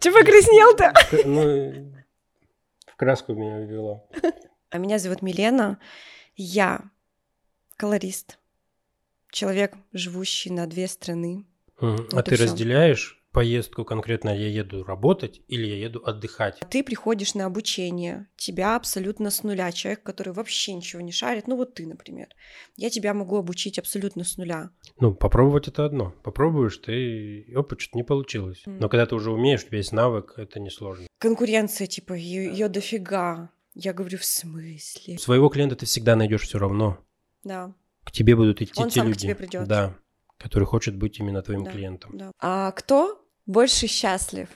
[0.00, 0.92] Че покраснел-то?
[1.24, 1.92] Ну,
[2.86, 4.08] в краску меня ввело.
[4.70, 5.78] А меня зовут Милена.
[6.36, 6.80] Я
[7.76, 8.38] колорист.
[9.30, 11.46] Человек, живущий на две страны.
[11.78, 16.60] А ты разделяешь поездку конкретно, я еду работать или я еду отдыхать?
[16.70, 21.56] Ты приходишь на обучение, тебя абсолютно с нуля, человек, который вообще ничего не шарит, ну
[21.56, 22.28] вот ты, например.
[22.76, 24.70] Я тебя могу обучить абсолютно с нуля.
[25.00, 26.14] Ну, попробовать это одно.
[26.22, 28.62] Попробуешь, ты опыт что-то не получилось.
[28.66, 28.78] Мгм.
[28.78, 31.06] Но когда ты уже умеешь, у тебя есть навык, это несложно.
[31.18, 33.50] Конкуренция, типа, ее дофига.
[33.74, 35.18] Я говорю, в смысле?
[35.18, 36.98] Своего клиента ты всегда найдешь все равно.
[37.44, 37.72] Да,
[38.04, 39.66] К тебе будут идти Он те сам к люди, тебе придёт.
[39.66, 39.96] да,
[40.38, 41.70] который хочет быть именно твоим Да.
[41.70, 42.16] клиентом.
[42.18, 42.32] да.
[42.38, 44.48] А кто больше счастлив?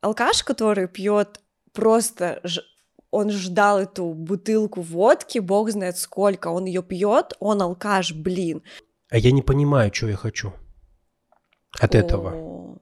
[0.00, 1.40] Алкаш, который пьет
[1.72, 2.40] просто...
[2.44, 2.62] ж-
[3.10, 8.62] Он ждал эту бутылку водки, бог знает сколько, он ее пьет, он алкаш, блин.
[9.10, 10.52] А я не понимаю, что я хочу
[11.80, 12.32] от этого.
[12.34, 12.78] О,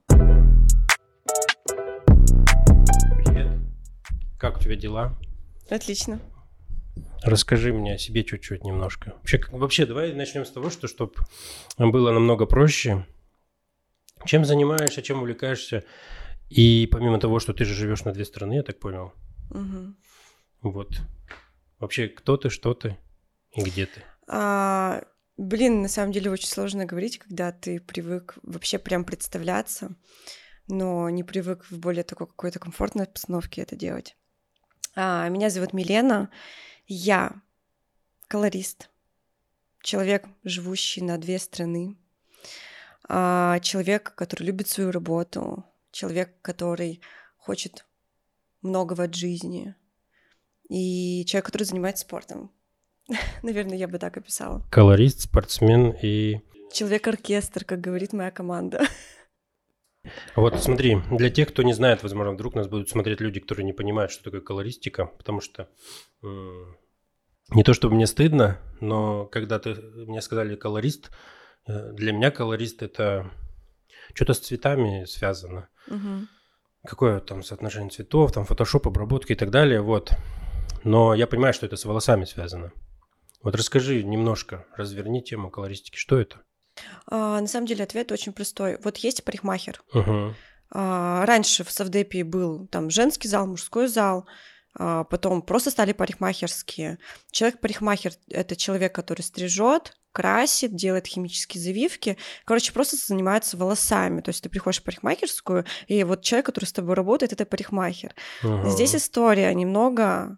[3.23, 3.47] Привет.
[4.39, 5.13] Как у тебя дела?
[5.69, 6.19] Отлично.
[7.23, 9.13] Расскажи мне о себе чуть-чуть немножко.
[9.17, 11.13] Вообще, вообще давай начнем с того, что чтобы
[11.77, 13.05] было намного проще.
[14.25, 15.83] Чем занимаешься, чем увлекаешься?
[16.49, 19.13] И помимо того, что ты же живешь на две страны, я так понял.
[19.49, 19.97] Мгм.
[20.61, 20.99] Вот.
[21.79, 22.97] Вообще, кто ты, что ты
[23.55, 24.03] и где ты?
[24.27, 25.03] А,
[25.37, 29.95] блин, на самом деле очень сложно говорить, когда ты привык вообще прям представляться,
[30.67, 34.15] но не привык в более такой какой-то комфортной обстановке это делать.
[34.95, 36.29] А, меня зовут Милена,
[36.85, 37.41] я
[38.27, 38.89] колорист,
[39.81, 41.97] человек, живущий на две страны,
[43.13, 47.01] а, человек, который любит свою работу, человек, который
[47.35, 47.85] хочет
[48.61, 49.75] многого от жизни,
[50.69, 52.51] и человек, который занимается спортом.
[53.43, 54.65] Наверное, я бы так описала.
[54.71, 56.39] Колорист, спортсмен и...
[56.71, 58.81] Человек-оркестр, как говорит моя команда.
[60.35, 63.73] Вот смотри, для тех, кто не знает, возможно, вдруг нас будут смотреть люди, которые не
[63.73, 65.69] понимают, что такое колористика, потому что
[66.23, 71.11] не то чтобы мне стыдно, но когда ты мне сказали колорист,
[71.67, 73.31] для меня колорист это
[74.13, 75.69] что-то с цветами связано.
[75.87, 76.27] Мгм.
[76.83, 80.13] Какое там соотношение цветов, там фотошоп, обработки и так далее, вот.
[80.83, 82.71] Но я понимаю, что это с волосами связано.
[83.43, 85.97] Вот расскажи немножко, разверни тему колористики.
[85.97, 86.41] Что это?
[87.07, 88.79] А, на самом деле ответ очень простой.
[88.83, 89.81] Вот есть парикмахер.
[89.93, 90.33] Угу.
[90.71, 94.25] А, раньше в Савдепе был там женский зал, мужской зал.
[94.73, 96.97] а, потом просто стали парикмахерские.
[97.31, 102.17] Человек-парикмахер— это человек, который стрижет, красит, делает химические завивки.
[102.45, 104.21] Короче, просто занимается волосами.
[104.21, 108.13] То есть ты приходишь в парикмахерскую, и вот человек, который с тобой работает, это парикмахер.
[108.65, 110.37] Здесь история немного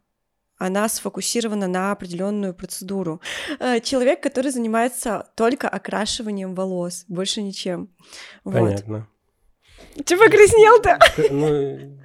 [0.57, 3.21] она сфокусирована на определенную процедуру.
[3.59, 7.89] Э, Человек, который занимается только окрашиванием волос, больше ничем.
[8.45, 8.53] Вот.
[8.53, 9.07] Понятно.
[10.05, 10.99] Че покраснел-то?
[11.31, 11.97] Ну,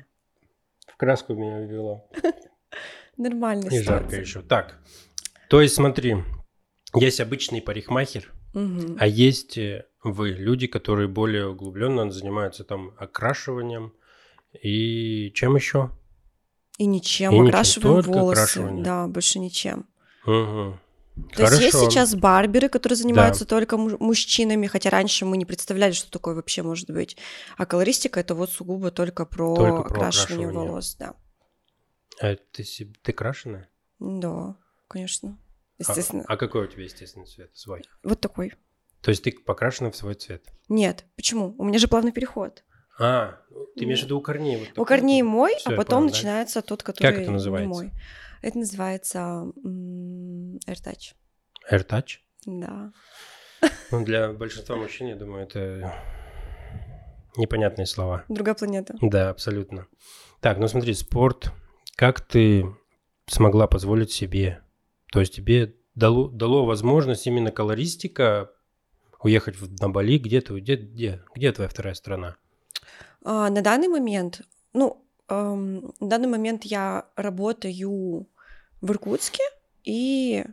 [0.87, 2.11] в краску меня ввело.
[3.17, 3.69] Нормально.
[3.69, 4.43] И жарко еще.
[4.43, 4.79] Так,
[5.49, 6.17] то есть смотри,
[6.95, 13.93] есть обычный парикмахер, а есть э, вы, люди, которые более углубленно занимаются там окрашиванием
[14.63, 15.91] и чем еще?
[16.79, 18.69] И ничем, И ничем, окрашиваем только волосы.
[18.83, 19.87] Да, больше ничем.
[20.25, 20.79] Угу.
[21.35, 25.93] То есть есть сейчас барберы, которые занимаются только му- мужчинами, хотя раньше мы не представляли,
[25.93, 27.17] что такое вообще может быть.
[27.57, 30.71] А колористика это вот сугубо только про, Только про окрашивание окрашивание.
[30.71, 31.15] волос, да.
[32.21, 32.65] А ты,
[33.03, 33.69] ты крашеная?
[33.99, 34.57] Да,
[34.87, 35.37] конечно.
[35.79, 36.25] А- Естественно.
[36.27, 37.83] А, какой у тебя естественный цвет свой?
[38.03, 38.53] Вот такой.
[39.01, 40.45] То есть ты покрашена в свой цвет?
[40.69, 41.55] Нет, почему?
[41.59, 42.65] У меня же плавный переход.
[42.99, 43.39] А,
[43.77, 44.59] ты имеешь в виду у корней?
[44.59, 46.17] вот У корней мой, Всё, а потом понял, да.
[46.17, 47.69] начинается тот, который это не называется?
[47.69, 47.93] мой.
[48.43, 49.53] Это называется
[50.67, 51.15] AirTouch.
[51.71, 52.19] AirTouch?
[52.47, 52.93] Да.
[53.93, 55.95] Ну, для большинства мужчин, я думаю, это
[57.37, 58.25] непонятные слова.
[58.29, 58.95] Другая планета.
[59.01, 59.87] Да, абсолютно.
[60.41, 61.53] Так, ну смотри, спорт.
[61.97, 62.65] Как ты
[63.27, 64.61] смогла позволить себе?
[65.11, 68.51] То есть тебе дало, дало возможность именно колористика
[69.23, 70.19] уехать в- на Бали?
[70.19, 70.59] Где ты?
[70.59, 72.37] Где, где, где твоя вторая страна?
[73.25, 74.43] А, на данный момент,
[74.73, 78.29] ну, эм, на данный момент я работаю
[78.81, 79.43] в Иркутске
[79.85, 80.45] и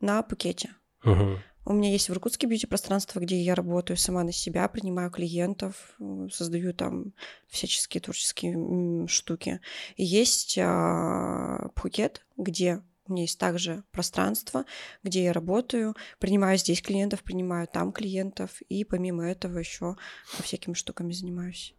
[0.00, 0.70] на Пукете.
[1.02, 1.38] Мгм.
[1.66, 6.28] У меня есть в Иркутске бьюти-пространство, где я работаю сама на себя, принимаю клиентов, э,
[6.30, 7.14] создаю там
[7.48, 9.60] всяческие творческие штуки.
[9.96, 14.64] И есть а, Пхукет, где у меня есть также пространство,
[15.02, 19.96] где я работаю, принимаю здесь клиентов, принимаю там клиентов, и помимо этого еще
[20.42, 21.74] всякими штуками занимаюсь.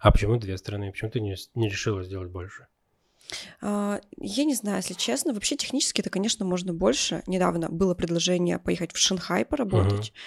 [0.00, 0.92] А почему две страны?
[0.92, 2.68] Почему ты не, не решила сделать больше?
[3.60, 5.34] А, Я не знаю, если честно.
[5.34, 7.22] Вообще технически это, конечно, можно больше.
[7.26, 10.12] Недавно было предложение поехать в Шанхай поработать.
[10.14, 10.18] а,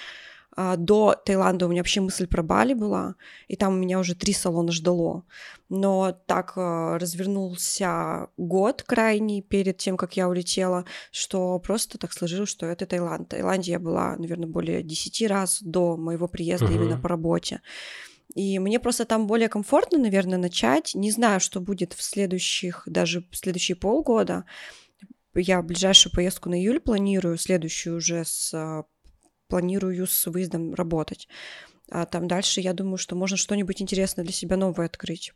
[0.55, 3.15] до Таиланда у меня вообще мысль про Бали была,
[3.47, 5.23] и там у меня уже три салона ждало.
[5.69, 12.49] Но так а, развернулся год крайний перед тем, как я улетела, что просто так сложилось,
[12.49, 13.27] что это Таиланд.
[13.27, 16.75] В Таиланде я была, наверное, более 10 раз до моего приезда uh-huh.
[16.75, 17.61] именно по работе.
[18.35, 20.95] И мне просто там более комфортно, наверное, начать.
[20.95, 24.45] Не знаю, что будет в следующих, даже в следующие полгода.
[25.33, 28.83] Я ближайшую поездку на июль планирую, следующую уже с а,
[29.51, 31.27] планирую с выездом работать.
[31.89, 35.33] А там дальше, я думаю, что можно что-нибудь интересное для себя новое открыть.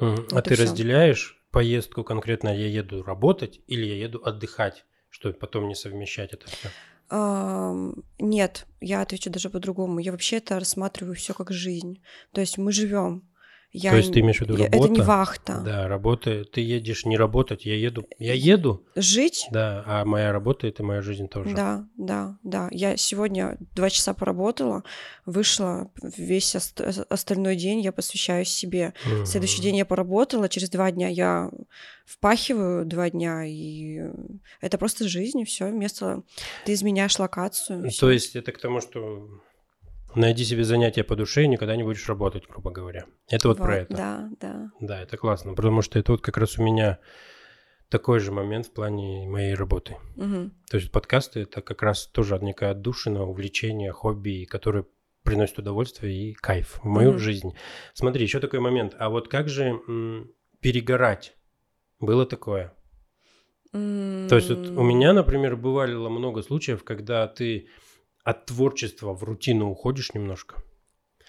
[0.00, 0.28] Mm.
[0.30, 0.62] Вот а ты всё.
[0.62, 6.46] разделяешь поездку конкретно, я еду работать или я еду отдыхать, чтобы потом не совмещать это
[6.46, 6.68] все?
[8.18, 10.00] Нет, я отвечу даже по-другому.
[10.00, 12.02] Я вообще это рассматриваю все как жизнь.
[12.32, 13.28] То есть мы живем.
[13.72, 14.76] Я, То есть ты имеешь в виду работа?
[14.76, 15.60] Это не вахта.
[15.64, 16.44] Да, работа.
[16.44, 18.06] Ты едешь не работать, я еду.
[18.18, 18.86] Я еду.
[18.94, 19.46] Жить?
[19.50, 21.54] Да, а моя работа это моя жизнь тоже.
[21.54, 22.68] Да, да, да.
[22.70, 24.82] Я сегодня два часа поработала,
[25.26, 28.94] вышла, весь ост- остальной день я посвящаю себе.
[29.04, 29.26] Mm-hmm.
[29.26, 31.50] Следующий день я поработала, через два дня я
[32.06, 34.00] впахиваю два дня, и
[34.60, 35.66] это просто жизнь, и все.
[35.66, 36.22] Вместо
[36.64, 37.90] ты изменяешь локацию.
[37.98, 39.28] То есть это к тому, что
[40.16, 43.04] Найди себе занятие по душе и никогда не будешь работать, грубо говоря.
[43.28, 43.94] Это вот, вот про это.
[43.94, 44.70] Да, да.
[44.80, 46.98] Да, это классно, потому что это вот как раз у меня
[47.90, 49.96] такой же момент в плане моей работы.
[50.16, 50.50] Угу.
[50.70, 54.86] То есть подкасты это как раз тоже некая отдушина, увлечение, хобби, которое
[55.22, 57.18] приносит удовольствие и кайф в мою угу.
[57.18, 57.54] жизнь.
[57.92, 58.96] Смотри, еще такой момент.
[58.98, 61.36] А вот как же м, перегорать?
[62.00, 62.72] Было такое?
[63.72, 64.28] Mm.
[64.28, 67.68] То есть вот у меня, например, бывало много случаев, когда ты
[68.26, 70.56] от творчества в рутину уходишь немножко.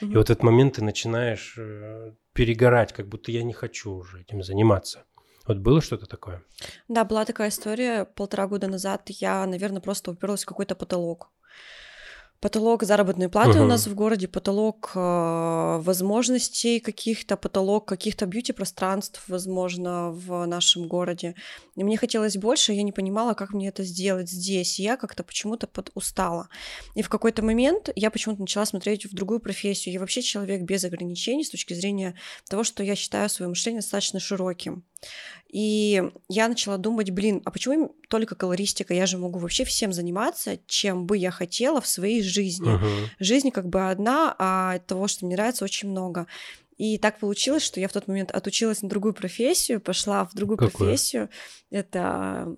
[0.01, 0.11] Mm-hmm.
[0.11, 4.41] И вот этот момент ты начинаешь э, перегорать, как будто я не хочу уже этим
[4.41, 5.03] заниматься.
[5.45, 6.43] Вот было что-то такое?
[6.87, 9.09] Да, была такая история полтора года назад.
[9.09, 11.29] Я, наверное, просто уперлась в какой-то потолок
[12.39, 13.63] потолок заработной платы uh-huh.
[13.63, 21.35] у нас в городе, потолок э, возможностей каких-то, потолок каких-то бьюти-пространств, возможно, в нашем городе.
[21.75, 24.79] И мне хотелось больше, я не понимала, как мне это сделать здесь.
[24.79, 26.49] И я как-то почему-то под устала.
[26.95, 29.93] И в какой-то момент я почему-то начала смотреть в другую профессию.
[29.93, 32.15] Я вообще человек без ограничений с точки зрения
[32.49, 34.83] того, что я считаю свое мышление достаточно широким.
[35.49, 38.93] И я начала думать, блин, а почему только колористика?
[38.93, 42.75] Я же могу вообще всем заниматься, чем бы я хотела в своей жизни.
[42.75, 43.07] Uh-huh.
[43.19, 46.27] Жизнь как бы одна, а того, что мне нравится, очень много.
[46.77, 50.57] И так получилось, что я в тот момент отучилась на другую профессию, пошла в другую
[50.57, 50.71] Какую?
[50.71, 51.29] профессию.
[51.71, 52.55] Это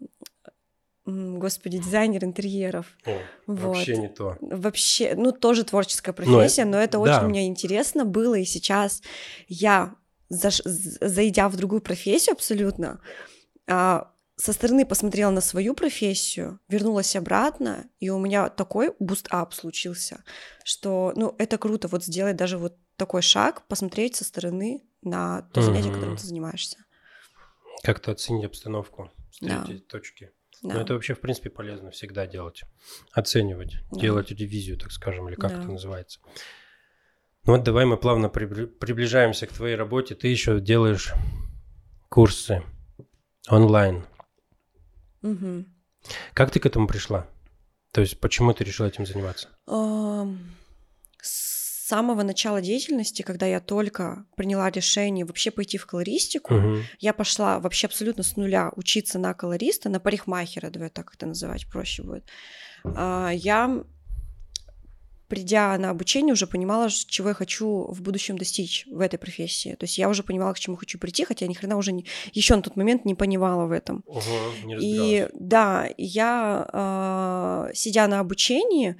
[1.05, 2.85] господи, дизайнер интерьеров.
[3.05, 3.17] О,
[3.47, 3.77] вот.
[3.77, 4.37] Вообще не то.
[4.41, 7.17] Вообще, ну, тоже творческая профессия, но, но это да.
[7.17, 9.01] очень мне интересно было, и сейчас
[9.47, 9.95] я
[10.29, 10.61] заш...
[10.65, 13.01] зайдя в другую профессию абсолютно,
[13.67, 20.23] а, со стороны посмотрела на свою профессию, вернулась обратно, и у меня такой boost-up случился,
[20.63, 25.61] что, ну, это круто, вот сделать даже вот такой шаг, посмотреть со стороны на то
[25.61, 25.93] занятие, mm-hmm.
[25.93, 26.77] которым ты занимаешься.
[27.83, 29.83] Как-то оценить обстановку с третьей да.
[29.87, 30.31] точки.
[30.63, 30.75] Да.
[30.75, 32.63] Но это вообще, в принципе, полезно всегда делать.
[33.11, 33.99] Оценивать, да.
[33.99, 35.59] делать ревизию, так скажем, или как да.
[35.59, 36.21] это называется.
[37.45, 40.15] Ну вот давай мы плавно приближаемся к твоей работе.
[40.15, 41.13] Ты еще делаешь
[42.09, 42.63] курсы
[43.49, 44.05] онлайн.
[45.21, 45.65] Угу.
[46.33, 47.27] Как ты к этому пришла?
[47.91, 49.49] То есть почему ты решила этим заниматься?
[51.21, 56.77] С самого начала деятельности, когда я только приняла решение вообще пойти в колористику, угу.
[56.99, 61.67] я пошла вообще абсолютно с нуля учиться на колориста, на парикмахера, давай так это называть
[61.67, 62.25] проще будет.
[62.83, 63.83] А, я
[65.29, 69.75] придя на обучение, уже понимала, чего я хочу в будущем достичь в этой профессии.
[69.75, 72.05] То есть я уже понимала, к чему хочу прийти, хотя я ни хрена уже не,
[72.33, 74.03] еще на тот момент не понимала в этом.
[74.05, 74.21] Угу,
[74.65, 76.67] не и да, я,
[77.69, 78.97] э, сидя на обучении,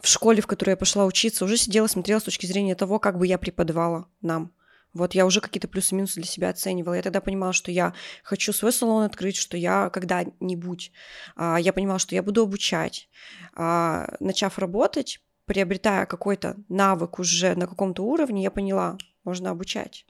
[0.00, 3.18] в школе, в которой я пошла учиться, уже сидела, смотрела с точки зрения того, как
[3.18, 4.52] бы я преподавала нам.
[4.96, 6.94] Вот я уже какие-то плюсы-минусы для себя оценивала.
[6.94, 10.92] Я тогда понимала, что я хочу свой салон открыть, что я когда-нибудь.
[11.36, 13.08] А, я понимала, что я буду обучать.
[13.54, 20.06] А, начав работать, приобретая какой-то навык уже на каком-то уровне, я поняла, можно обучать.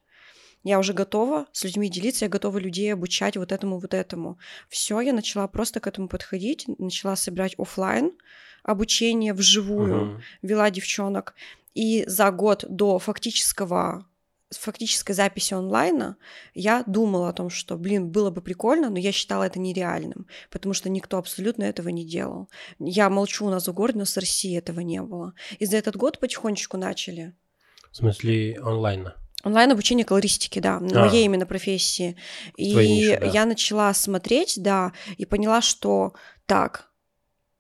[0.62, 4.38] Я уже готова с людьми делиться, я готова людей обучать вот этому, вот этому.
[4.69, 8.12] Все, я начала просто к этому подходить, начала собирать офлайн
[8.64, 10.21] обучение вживую, uh-huh.
[10.43, 11.35] вела девчонок.
[11.75, 14.07] И за год до фактического
[14.50, 16.16] фактической записи онлайна
[16.54, 20.72] я думала о том, что, блин, было бы прикольно, но я считала это нереальным, потому
[20.72, 22.48] что никто абсолютно этого не делал.
[22.78, 25.34] Я молчу у нас в городе, но с России этого не было.
[25.58, 27.34] И за этот год потихонечку начали.
[27.90, 29.16] В смысле онлайна?
[29.42, 32.16] Онлайн обучение колористики, да, на а, моей именно профессии.
[32.56, 33.26] И ниши, да.
[33.26, 36.14] я начала смотреть, да, и поняла, что
[36.46, 36.90] так,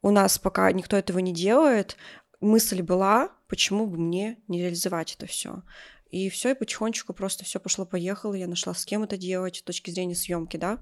[0.02, 1.96] у нас пока никто этого не делает,
[2.40, 5.62] мысль была, почему бы мне не реализовать это все.
[6.10, 8.34] И все, и потихонечку просто все пошло-поехало.
[8.34, 10.78] Я нашла, с кем это делать с точки зрения съемки, да.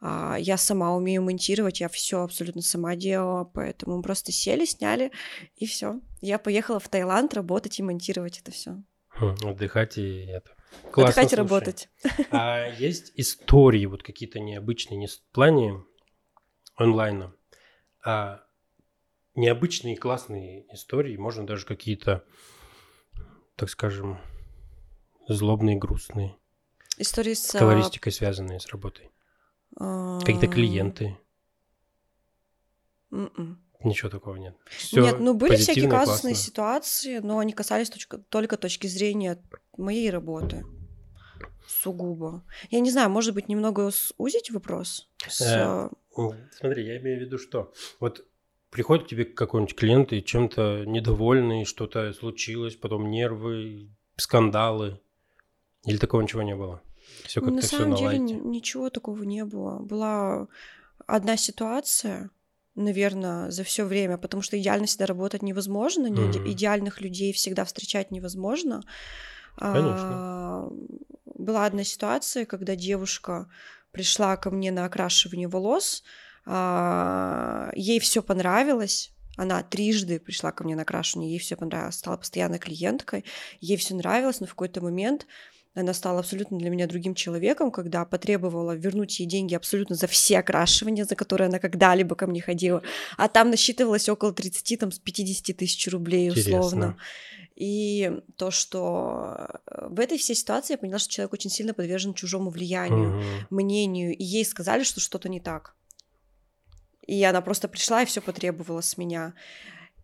[0.00, 5.12] А, я сама умею монтировать, я все абсолютно сама делала, поэтому мы просто сели, сняли,
[5.56, 6.00] и все.
[6.20, 8.82] Я поехала в Таиланд работать и монтировать это все.
[9.10, 10.50] Хм, отдыхать и это.
[10.90, 11.88] Классно, Отдыхать и работать.
[12.30, 15.84] А есть истории вот какие-то необычные, не в плане
[16.74, 17.32] онлайна,
[18.04, 18.42] а
[19.36, 22.24] необычные классные истории, можно даже какие-то,
[23.56, 24.18] так скажем,
[25.28, 26.36] злобные, грустные.
[26.98, 27.54] Истории с...
[27.54, 29.10] А, колористикой связанные с работой.
[29.76, 31.18] Какие-то клиенты.
[33.10, 33.30] Mm-mm.
[33.36, 33.64] М-м.
[33.82, 34.56] Ничего такого нет.
[34.66, 36.34] Всё нет, ну были всякие казусные классно.
[36.34, 39.42] ситуации, но они касались точка, только точки зрения
[39.76, 40.64] моей работы.
[41.66, 42.44] Сугубо.
[42.70, 45.10] Я не знаю, может быть, немного сузить вопрос?
[45.26, 45.40] С...
[45.40, 45.88] Э,
[46.52, 48.24] смотри, я имею в виду, что вот
[48.70, 55.00] приходит к тебе какой-нибудь клиент и чем-то недовольный, что-то случилось, потом нервы, скандалы.
[55.86, 56.80] Или такого ничего не было?
[57.24, 59.78] Все как-то На самом деле ничего такого не было.
[59.78, 60.46] Была
[61.06, 62.30] одна ситуация,
[62.74, 66.50] наверное, за все время, потому что идеально всегда работать невозможно, mm-hmm.
[66.50, 68.82] идеальных людей всегда встречать невозможно.
[69.56, 70.10] Конечно.
[70.10, 70.68] А,
[71.24, 73.48] была одна ситуация, когда девушка
[73.92, 76.02] пришла ко мне на окрашивание волос,
[76.46, 82.16] а, ей все понравилось, она трижды пришла ко мне на окрашивание, ей все понравилось, стала
[82.16, 83.24] постоянной клиенткой,
[83.60, 85.26] ей все нравилось, но в какой-то момент
[85.74, 90.38] она стала абсолютно для меня другим человеком, когда потребовала вернуть ей деньги абсолютно за все
[90.38, 92.82] окрашивания, за которые она когда-либо ко мне ходила.
[93.16, 96.96] А там насчитывалось около 30, там, с 50 тысяч рублей условно.
[96.96, 96.96] Интересно.
[97.56, 102.14] И то, что э, в этой всей ситуации я поняла, что человек очень сильно подвержен
[102.14, 103.24] чужому влиянию, угу.
[103.50, 105.76] мнению, и ей сказали, что что-то не так.
[107.06, 109.34] И она просто пришла и все потребовала с меня.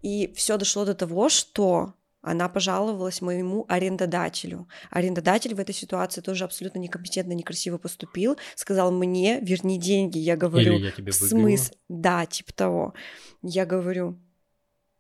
[0.03, 4.69] И все дошло до того, что она пожаловалась моему арендодателю.
[4.91, 8.37] Арендодатель в этой ситуации тоже абсолютно некомпетентно, некрасиво поступил.
[8.57, 10.19] Сказал мне, верни деньги.
[10.19, 11.77] Я говорю, Или я тебе в смысле?
[11.89, 12.95] Да, типа того.
[13.43, 14.21] Я говорю,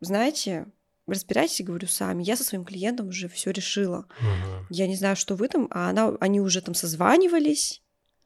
[0.01, 0.67] знаете,
[1.07, 2.23] разбирайтесь, говорю, сами.
[2.23, 4.07] Я со своим клиентом уже все решила.
[4.21, 4.67] Угу.
[4.71, 7.83] Я не знаю, что вы там, а она, они уже там созванивались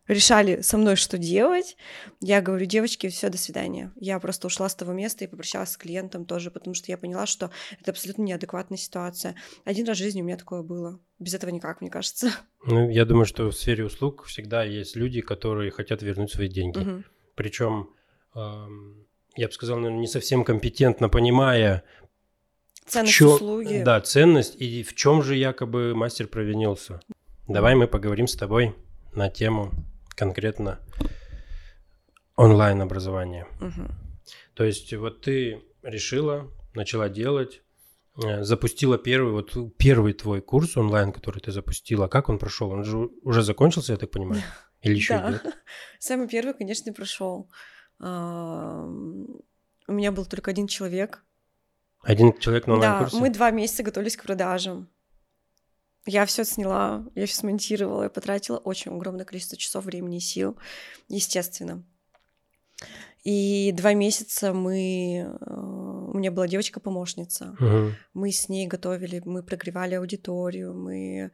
[0.06, 1.76] решали со мной, что делать.
[2.20, 3.92] Я говорю, девочки, все, до свидания.
[3.96, 7.26] Я просто ушла с того места и попрощалась с клиентом тоже, потому что я поняла,
[7.26, 9.34] что это абсолютно неадекватная ситуация.
[9.64, 11.00] Один раз в жизни у меня такое было.
[11.18, 12.30] Без этого никак, мне кажется.
[12.66, 16.78] Ну, я думаю, что в сфере услуг всегда есть люди, которые хотят вернуть свои деньги.
[16.78, 17.04] Угу.
[17.34, 17.90] Причем,
[18.34, 19.06] эм,
[19.36, 21.84] я бы сказал, наверное, не совсем компетентно понимая,
[22.86, 23.82] ценность чё, услуги.
[23.84, 27.00] Да, ценность и в чем же якобы мастер провинился.
[27.48, 28.74] Давай мы поговорим с тобой
[29.14, 29.72] на тему
[30.14, 30.80] конкретно
[32.36, 33.46] онлайн образование.
[33.60, 33.88] Угу.
[34.54, 37.62] То есть вот ты решила, начала делать,
[38.22, 42.08] э, запустила первый вот первый твой курс онлайн, который ты запустила.
[42.08, 42.70] Как он прошел?
[42.70, 44.42] Он же уже закончился, я так понимаю,
[44.82, 45.30] или еще да.
[45.30, 45.54] идет?
[45.98, 47.50] Самый первый, конечно, прошел.
[48.00, 51.24] У меня был только один человек.
[52.02, 53.16] Один человек на онлайн-курсе?
[53.16, 54.88] Да, мы два месяца готовились к продажам.
[56.06, 60.56] Я все сняла, я все смонтировала, я потратила очень огромное количество часов времени и сил,
[61.08, 61.84] естественно.
[63.24, 65.26] И два месяца мы...
[65.40, 65.54] Э,
[66.12, 67.56] у меня была девочка-помощница.
[67.58, 67.92] Угу.
[68.12, 71.30] Мы с ней готовили, мы прогревали аудиторию, мы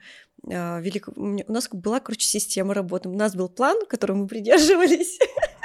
[0.49, 1.03] э, вели...
[1.17, 3.09] У нас была, короче, система работы.
[3.09, 5.19] У нас был план, которому мы придерживались.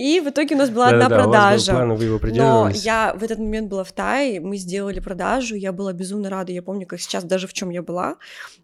[0.00, 1.72] И в итоге у нас была одна продажа.
[1.72, 5.72] План, вы его но я в этот момент была в Тае, мы сделали продажу, я
[5.72, 6.52] была безумно рада.
[6.52, 8.16] Я помню, как сейчас даже в чем я была,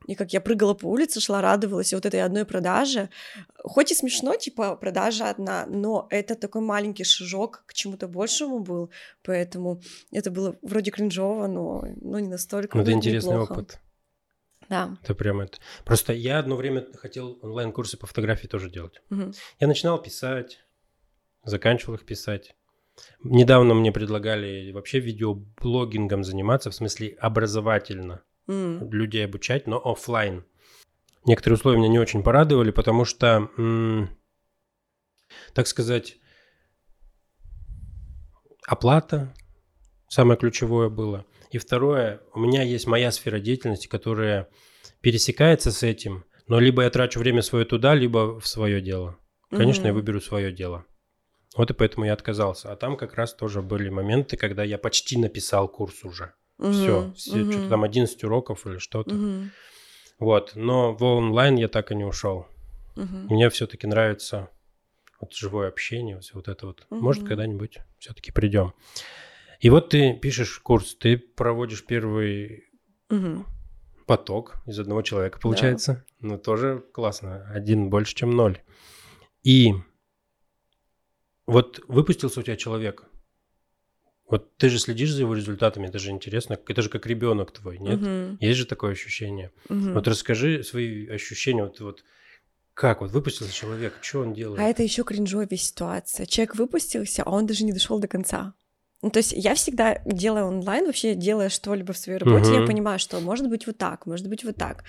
[0.06, 1.92] и как я прыгала по улице, шла, радовалась.
[1.92, 3.10] И вот этой одной продаже,
[3.62, 8.90] хоть и смешно, типа продажа одна, но это такой маленький шажок к чему-то большему был,
[9.22, 12.78] поэтому это было вроде кринжово, но, но не настолько.
[12.78, 13.52] Ну, это интересный неплохо.
[13.52, 13.80] опыт.
[14.70, 14.96] Да.
[15.02, 15.58] Это прямо это.
[15.84, 19.02] Просто я одно время хотел онлайн-курсы по фотографии тоже делать.
[19.10, 19.32] Угу.
[19.60, 20.65] Я начинал писать,
[21.46, 22.54] заканчивал их писать.
[23.22, 28.22] Недавно мне предлагали вообще видеоблогингом заниматься, в смысле образовательно.
[28.48, 28.90] Mm.
[28.90, 30.44] Людей обучать, но офлайн.
[31.24, 34.16] Некоторые условия меня не очень порадовали, потому что, м-
[35.54, 36.18] так сказать,
[38.66, 39.34] оплата
[40.08, 41.26] самое ключевое было.
[41.50, 44.48] И второе, у меня есть моя сфера деятельности, которая
[45.00, 49.18] пересекается с этим, но либо я трачу время свое туда, либо в свое дело.
[49.50, 49.88] Конечно, mm-hmm.
[49.88, 50.84] я выберу свое дело.
[51.56, 52.70] Вот и поэтому я отказался.
[52.70, 56.34] А там как раз тоже были моменты, когда я почти написал курс уже.
[56.58, 57.52] Угу, все, все угу.
[57.52, 59.14] что-то там 11 уроков или что-то.
[59.14, 59.50] Угу.
[60.18, 62.46] Вот, но в онлайн я так и не ушел.
[62.96, 63.34] Угу.
[63.34, 64.50] Мне все-таки нравится
[65.20, 66.86] вот живое общение, все вот это вот.
[66.90, 67.00] Угу.
[67.00, 68.74] Может, когда-нибудь все-таки придем.
[69.60, 72.64] И вот ты пишешь курс, ты проводишь первый
[73.08, 73.46] Мгм.
[74.06, 76.04] поток из одного человека, получается.
[76.20, 77.50] Ну, тоже классно.
[77.50, 78.60] Один больше, чем ноль.
[79.42, 79.72] И
[81.46, 83.04] вот выпустился у тебя человек.
[84.28, 86.58] Вот ты же следишь за его результатами, это же интересно.
[86.66, 88.00] Это же как ребенок твой, нет?
[88.00, 88.38] Мгм.
[88.40, 89.52] Есть же такое ощущение.
[89.68, 89.94] Мгм.
[89.94, 91.62] Вот расскажи свои ощущения.
[91.62, 92.04] Вот, вот
[92.74, 94.58] как вот выпустился человек, что он делает?
[94.60, 96.26] А это еще кринжовая ситуация.
[96.26, 98.54] Человек выпустился, а он даже не дошел до конца.
[99.02, 102.66] Ну, то есть я всегда делая онлайн, вообще делая что-либо в своей работе, я Мгм.
[102.66, 104.84] понимаю, что может быть вот так, может быть вот так.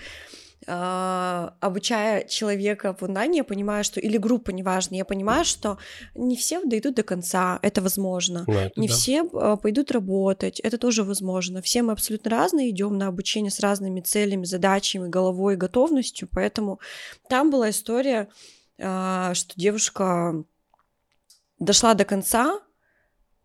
[0.66, 5.78] А, обучая человека в онлайне, я понимаю, что или группа, неважно, я понимаю, что
[6.14, 8.44] не все дойдут до конца, это возможно.
[8.46, 8.94] Ну, это Не да.
[8.94, 11.62] все а, пойдут работать, это тоже возможно.
[11.62, 16.28] Все мы абсолютно разные, идем на обучение с разными целями, задачами, головой, готовностью.
[16.32, 16.80] Поэтому
[17.28, 18.28] там была история,
[18.80, 20.42] а, что девушка
[21.60, 22.60] дошла до конца,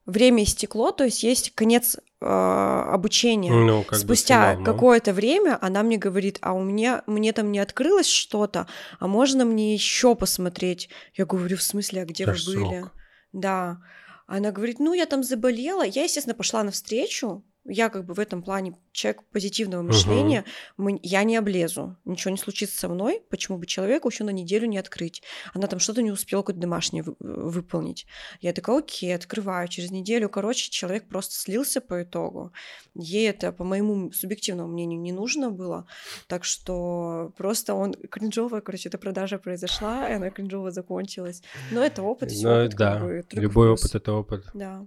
[0.05, 3.51] время истекло, то есть есть конец а, обучения.
[3.51, 4.65] Ну, как бы Спустя финал, ну.
[4.65, 8.67] какое-то время она мне говорит, а у меня мне там не открылось что-то,
[8.99, 10.89] а можно мне еще посмотреть?
[11.15, 12.79] Я говорю, в смысле, а где Даже вы были?
[12.79, 12.91] срок.
[13.33, 13.79] Да.
[14.27, 15.83] Она говорит, ну я там заболела.
[15.83, 17.43] Я, естественно, пошла навстречу.
[17.65, 20.43] Я как бы в этом плане человек позитивного мышления.
[20.75, 21.95] Мы- я не облезу.
[22.03, 23.21] Ничего не случится со мной.
[23.29, 25.23] Почему бы человеку еще на неделю не открыть?
[25.53, 28.05] Она там что-то не успела какое-то домашнее вы- выполнить.
[28.41, 29.69] Я такая, окей, открываю.
[29.69, 32.51] Через неделю, короче, человек просто слился по итогу.
[32.95, 35.87] Ей это, по моему субъективному мнению, не нужно было.
[36.27, 41.41] Так что просто он кринжовая, короче, эта продажа произошла, и она кринжово закончилась.
[41.71, 43.85] Но это опыт, Ну, опыт, как да, бы, только в любой плюс.
[43.85, 44.45] опыт– это опыт.
[44.53, 44.85] Да.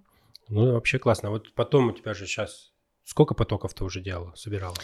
[0.49, 1.31] Ну, вообще классно.
[1.31, 2.73] Вот потом у тебя же сейчас...
[3.05, 4.75] Сколько потоков ты уже делала, собирала?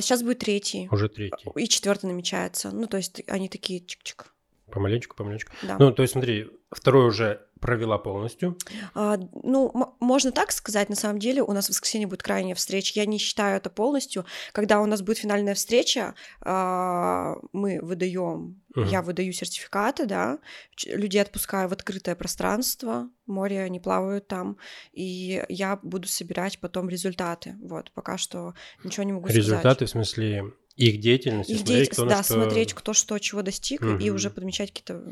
[0.00, 0.88] сейчас будет третий.
[0.90, 1.50] Уже третий.
[1.56, 2.70] И четвертый намечается.
[2.70, 4.28] Ну, то есть они такие чик-чик.
[4.72, 5.52] Помаленечку, помаленечку.
[5.62, 5.76] Да.
[5.78, 8.56] Ну, то есть смотри, второй уже провела полностью.
[8.94, 12.54] А, ну, м- можно так сказать, на самом деле у нас в воскресенье будет крайняя
[12.54, 12.92] встреча.
[12.98, 14.24] Я не считаю это полностью.
[14.52, 18.88] Когда у нас будет финальная встреча, а, мы выдаем, Мгм.
[18.88, 20.38] я выдаю сертификаты, да,
[20.86, 24.56] людей отпускаю в открытое пространство, море, они плавают там,
[24.92, 27.56] и я буду собирать потом результаты.
[27.62, 29.36] Вот, пока что ничего не могу сказать.
[29.44, 33.42] Результаты, в смысле, их деятельности, Их смотреть, деятельность, кто да, что- смотреть, кто что, чего
[33.42, 34.14] достиг, и Мгм.
[34.14, 35.04] уже подмечать какие-то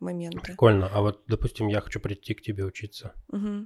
[0.00, 0.40] моменты.
[0.40, 0.88] Прикольно.
[0.92, 3.12] А вот, допустим, я хочу прийти к тебе учиться.
[3.32, 3.58] Э,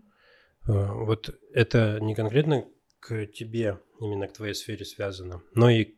[0.66, 2.66] Вот это не конкретно
[3.00, 5.94] к тебе, именно к твоей сфере связано, но и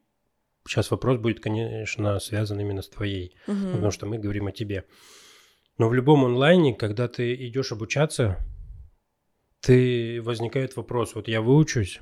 [0.69, 3.73] сейчас вопрос будет, конечно, связан именно с твоей, Мгм.
[3.73, 4.85] потому что мы говорим о тебе.
[5.79, 8.39] Но в любом онлайне, когда ты идешь обучаться,
[9.61, 11.99] ты возникает вопрос, вот я выучусь,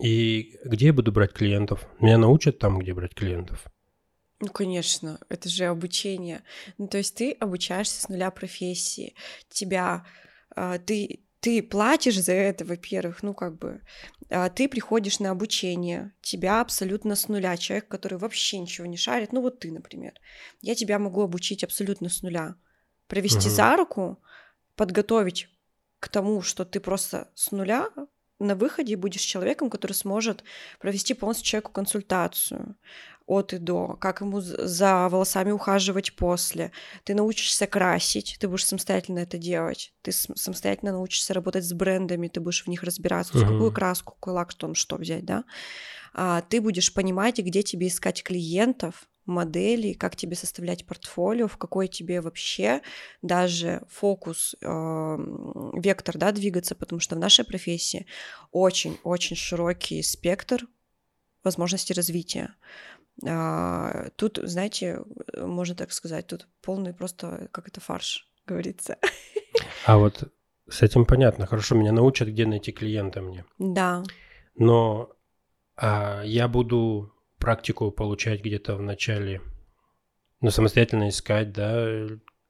[0.00, 1.86] и где я буду брать клиентов?
[2.00, 3.64] Меня научат там, где брать клиентов?
[4.40, 6.42] Ну, конечно, это же обучение.
[6.78, 9.14] Ну, то есть ты обучаешься с нуля профессии.
[9.48, 10.06] Тебя,
[10.54, 13.80] а, ты, ты платишь за это, во-первых, ну, как бы,
[14.30, 19.32] а, ты приходишь на обучение, тебя абсолютно с нуля, человек, который вообще ничего не шарит,
[19.32, 20.12] ну, вот ты, например.
[20.62, 22.54] Я тебя могу обучить абсолютно с нуля.
[23.08, 23.56] Провести Мгм.
[23.56, 24.22] за руку,
[24.76, 25.48] подготовить
[25.98, 27.88] к тому, что ты просто с нуля
[28.38, 30.44] на выходе будешь человеком, который сможет
[30.78, 32.76] провести полностью человеку консультацию
[33.26, 36.72] от и до, как ему за волосами ухаживать после.
[37.04, 39.92] Ты научишься красить, ты будешь самостоятельно это делать.
[40.02, 44.14] Ты сам- самостоятельно научишься работать с брендами, ты будешь в них разбираться, есть какую краску,
[44.14, 45.44] какой лак, что, что взять, да.
[46.14, 51.86] А, ты будешь понимать, где тебе искать клиентов, моделей, как тебе составлять портфолио, в какой
[51.86, 52.80] тебе вообще
[53.22, 55.16] даже фокус, э,
[55.74, 58.06] вектор, да, двигаться, потому что в нашей профессии
[58.50, 60.66] очень-очень широкий спектр
[61.44, 62.54] возможностей развития.
[63.26, 65.00] А, Тут, знаете,
[65.34, 68.96] э, можно так сказать, тут полный просто, как это, фарш, говорится.
[69.86, 70.30] А вот
[70.68, 71.46] с этим понятно.
[71.46, 73.44] Хорошо, меня научат, где найти клиента мне.
[73.58, 74.04] Да,
[74.54, 75.10] Но
[75.76, 79.40] а, я буду практику получать где-то в начале,
[80.40, 82.06] ну, самостоятельно искать, да,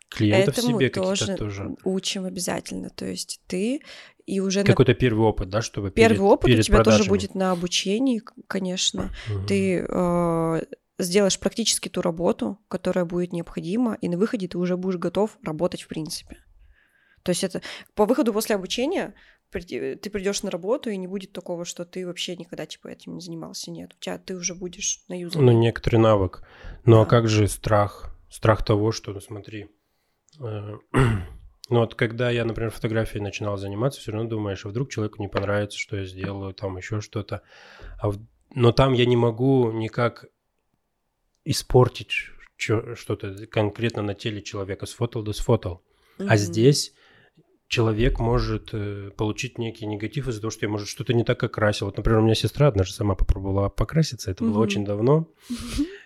[0.09, 1.77] клиентов этому себе тоже, тоже.
[1.85, 2.91] учим обязательно.
[2.91, 3.81] То есть ты
[4.27, 6.85] и уже на Какой-то первый опыт, да, чтобы первый перед, опыт у перед тебя тоже
[6.85, 7.09] продажами.
[7.09, 9.11] будет на обучении, конечно.
[9.29, 9.47] Мгм.
[9.47, 10.63] Ты э,
[10.99, 15.83] сделаешь практически ту работу, которая будет необходима, и на выходе ты уже будешь готов работать
[15.83, 16.39] в принципе.
[17.23, 17.63] То есть это
[17.95, 19.15] по выходу после обучения
[19.51, 23.21] ты придешь на работу, и не будет такого, что ты вообще никогда типа этим не
[23.21, 23.71] занимался.
[23.71, 25.43] Нет, у тебя ты уже будешь на юзере.
[25.45, 26.43] Ну, некоторый навык.
[26.85, 27.11] Ну, а Да.
[27.11, 28.15] как же страх?
[28.31, 29.69] Страх того, что, ну, смотри,
[30.41, 35.23] э, ну, вот когда я, например, фотографией начинал заниматься, все равно думаешь, а вдруг человеку
[35.23, 37.43] не понравится, что я сделаю, там еще что-то.
[38.01, 38.19] А в-
[38.55, 40.27] Но там я не могу никак
[41.45, 42.13] испортить
[42.57, 44.85] что-то конкретно на теле человека.
[44.87, 45.83] Сфотал да сфотал.
[46.19, 46.37] А Мгм.
[46.37, 46.93] здесь
[47.69, 51.87] человек может э, получить некий негатив из-за того, что я, может, что-то не так окрасил.
[51.87, 55.29] Вот, например, у меня сестра одна же сама попробовала покраситься, это было очень давно,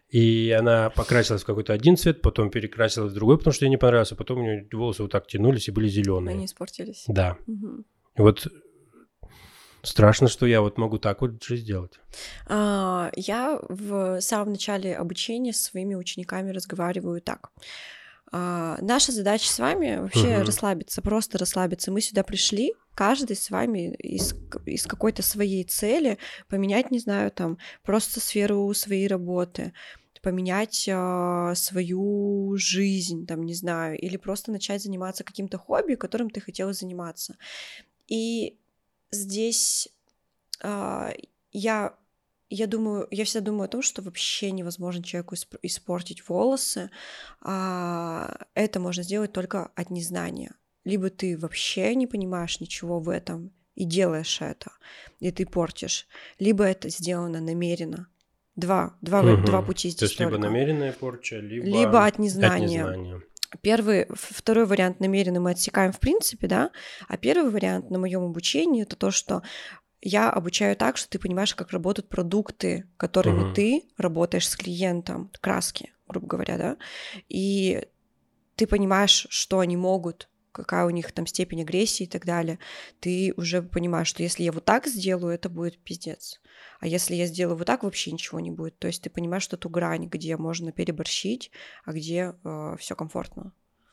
[0.09, 3.79] и она покрасилась в какой-то один цвет, потом перекрасилась в другой, потому что ей не
[3.79, 6.35] понравился, потом у нее волосы вот так тянулись и были зеленые.
[6.35, 7.05] Они испортились.
[7.07, 7.39] Да.
[7.47, 8.47] И вот
[9.83, 12.01] страшно, что я вот могу так вот же сделать.
[12.47, 17.51] А, Я в самом начале обучения со своими учениками разговариваю так.
[18.33, 20.47] А, Наша задача с вами вообще Мгм.
[20.47, 21.93] расслабиться, просто расслабиться.
[21.93, 26.19] Мы сюда пришли, каждый с вами из, из какой-то своей цели
[26.49, 29.75] поменять, не знаю, там, просто сферу своей работы,
[30.23, 36.41] поменять а, свою жизнь, там, не знаю, или просто начать заниматься каким-то хобби, которым ты
[36.41, 37.37] хотела заниматься.
[38.09, 38.57] И
[39.11, 39.89] здесь
[40.63, 41.13] а,
[41.51, 41.95] я
[42.55, 46.91] я думаю, я всегда думаю о том, что вообще невозможно человеку исп- испортить волосы.
[47.41, 50.55] А, это можно сделать только от незнания.
[50.85, 54.73] Либо ты вообще не понимаешь ничего в этом и делаешь это,
[55.21, 56.07] и ты портишь,
[56.39, 58.09] либо это сделано намеренно.
[58.55, 59.45] Два, два, Мгм.
[59.47, 60.49] два пути То здесь есть либо только.
[60.49, 62.67] намеренная порча, либо, Либо от от незнания.
[62.67, 63.23] незнания.
[63.61, 66.71] Первый, второй вариант намеренно мы отсекаем в принципе, да,
[67.07, 69.43] а первый вариант на моем обучении это то, что
[70.03, 73.55] я обучаю так, что ты понимаешь, как работают продукты, которыми Мгм.
[73.55, 76.77] ты работаешь с клиентом, краски, грубо говоря, да,
[77.29, 77.87] и
[78.57, 82.59] ты понимаешь, что они могут, какая у них там степень агрессии и так далее.
[83.01, 86.41] Ты уже понимаешь, что если я вот так сделаю, это будет пиздец.
[86.81, 88.79] А если я сделаю вот так, вообще ничего не будет.
[88.79, 91.51] То есть ты понимаешь, что ту грань, где можно переборщить,
[91.85, 92.35] а где
[92.79, 93.53] все комфортно.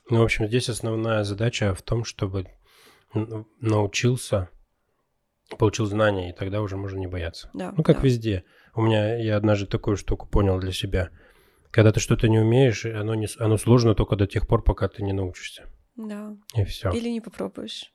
[0.09, 2.47] Ну, в общем, здесь основная задача в том, чтобы
[3.61, 4.49] научился,
[5.57, 7.49] получил знания, и тогда уже можно не бояться.
[7.53, 8.03] Да, Ну, как да.
[8.03, 8.43] везде.
[8.75, 11.09] У меня я однажды такую штуку понял для себя.
[11.71, 15.03] Когда ты что-то не умеешь, оно, не, оно сложно только до тех пор, пока ты
[15.03, 15.69] не научишься.
[15.95, 16.35] Да.
[16.55, 16.91] И все.
[16.91, 17.91] Или не попробуешь.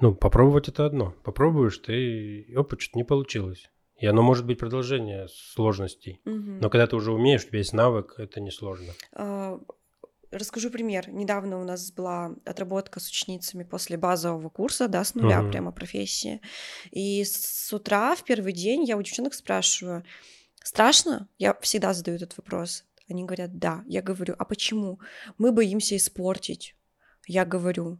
[0.00, 1.14] Ну, попробовать это одно.
[1.24, 3.70] Попробуешь, ты опыт что-то не получилось.
[3.96, 6.20] И оно может быть продолжение сложностей.
[6.24, 6.58] Мгм.
[6.60, 8.92] Но когда ты уже умеешь, у тебя есть навык, это несложно.
[9.12, 9.58] А,
[10.34, 11.08] Расскажу пример.
[11.10, 15.50] Недавно у нас была отработка с ученицами после базового курса, да, с нуля Мгм.
[15.50, 16.40] прямо профессии.
[16.90, 20.04] И с утра, в первый день, я у девчонок спрашиваю,
[20.62, 21.28] страшно?
[21.38, 22.84] Я всегда задаю этот вопрос.
[23.08, 23.84] Они говорят, да.
[23.86, 24.98] Я говорю, а почему?
[25.38, 26.74] Мы боимся испортить.
[27.26, 27.98] Я говорю,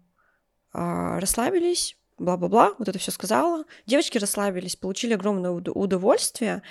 [0.73, 3.65] «А, расслабились, бла-бла-бла, вот это все сказала.
[3.87, 6.63] Девочки расслабились, получили огромное уд- удовольствие.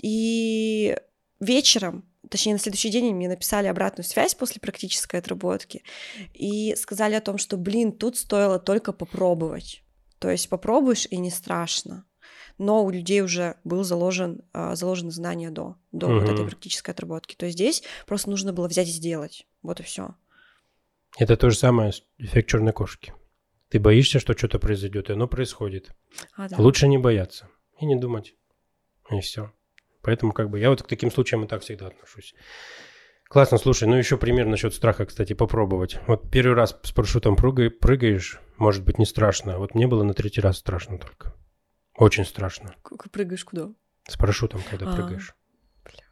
[0.00, 0.96] И
[1.38, 5.84] вечером, точнее, на следующий день мне написали обратную связь после практической отработки
[6.34, 9.84] и сказали о том, что, блин, тут стоило только попробовать.
[10.18, 12.04] То есть попробуешь и не страшно.
[12.58, 17.34] Но у людей уже был заложен, а, заложено знание до, до вот этой практической отработки.
[17.34, 19.46] То есть здесь просто нужно было взять и сделать.
[19.62, 20.14] Вот и все.
[21.18, 23.14] Это то же самое эффект черной кошки.
[23.68, 25.90] Ты боишься, что что-то произойдет, и оно происходит.
[26.36, 26.56] А, да.
[26.58, 27.48] Лучше не бояться
[27.80, 28.34] и не думать.
[29.10, 29.52] И все.
[30.02, 32.34] Поэтому как бы я вот к таким случаям и так всегда отношусь.
[33.28, 35.98] Классно, слушай, ну еще пример насчет страха, кстати, попробовать.
[36.06, 39.58] Вот первый раз с парашютом прыгай- прыгаешь, может быть, не страшно.
[39.58, 41.34] Вот мне было на третий раз страшно только.
[41.96, 42.74] Очень страшно.
[42.82, 43.70] К- Прыгаешь куда?
[44.08, 45.34] С парашютом, когда А, прыгаешь.
[45.84, 46.04] бля.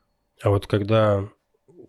[0.43, 1.29] А вот когда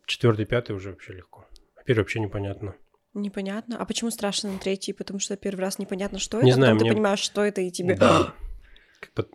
[0.05, 1.45] четвертый, пятый уже вообще легко.
[1.75, 2.75] А первый вообще непонятно.
[3.13, 3.77] Непонятно.
[3.77, 4.93] А почему страшно на третий?
[4.93, 7.43] Потому что первый раз непонятно, что Не это, а знаю, потом мне- ты понимаешь, что
[7.45, 7.95] это, и тебе...
[7.95, 8.33] Да.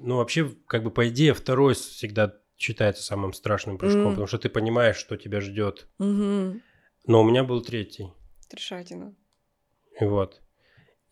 [0.00, 4.10] Ну, вообще, как бы по идее, второй всегда считается самым страшным прыжком, Мгм.
[4.10, 5.88] потому что ты понимаешь, что тебя ждет.
[5.98, 6.60] Угу.
[7.06, 8.12] Но у меня был третий.
[8.48, 9.14] Трешатина.
[10.00, 10.40] И вот.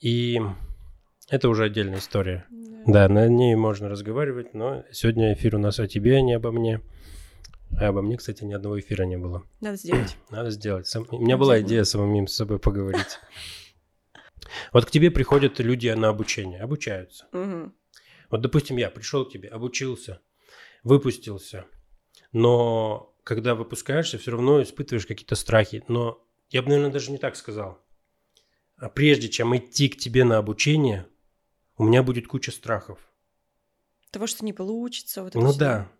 [0.00, 0.40] И
[1.28, 2.46] это уже отдельная история.
[2.86, 6.50] Да, на ней можно разговаривать, но сегодня эфир у нас о тебе, а не обо
[6.52, 6.80] мне.
[7.80, 9.42] А обо мне, кстати, ни одного эфира не было.
[9.60, 10.16] Надо сделать.
[10.30, 10.86] Надо сделать.
[10.86, 13.18] Сам- У меня была идея самим с собой поговорить.
[14.72, 17.26] Вот к тебе приходят люди на обучение, обучаются.
[17.32, 17.74] Мгм.
[18.30, 20.20] Вот, допустим, я пришел к тебе, обучился,
[20.84, 21.66] выпустился,
[22.32, 25.82] но когда выпускаешься, все равно испытываешь какие-то страхи.
[25.88, 27.78] Но я бы, наверное, даже не так сказал.
[28.76, 31.06] А прежде чем идти к тебе на обучение,
[31.78, 32.98] у меня будет куча страхов.
[34.10, 35.22] Того, что не получится.
[35.22, 35.58] Вот ну всё.
[35.58, 35.92] да.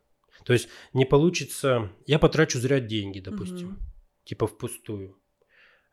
[0.45, 3.79] То есть не получится, я потрачу зря деньги, допустим, Мгм.
[4.25, 5.17] типа впустую.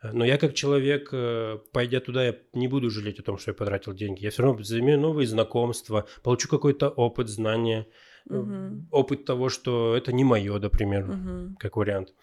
[0.01, 3.51] Э, Но я как человек, э, пойдя туда, я не буду жалеть о том, что
[3.51, 4.23] я потратил деньги.
[4.23, 7.87] Я все равно займу новые знакомства, получу какой-то опыт, знания,
[8.25, 8.87] Мгм.
[8.91, 11.55] опыт того, что это не мое, например, Мгм.
[11.59, 12.13] как вариант.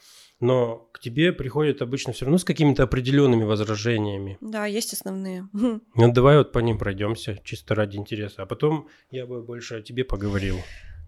[0.41, 4.39] Но к тебе приходят обычно все равно с какими-то определенными возражениями.
[4.41, 5.49] Да, есть основные.
[5.53, 8.43] Ну, давай вот по ним пройдемся, чисто ради интереса.
[8.43, 10.57] А потом я бы больше о тебе поговорил.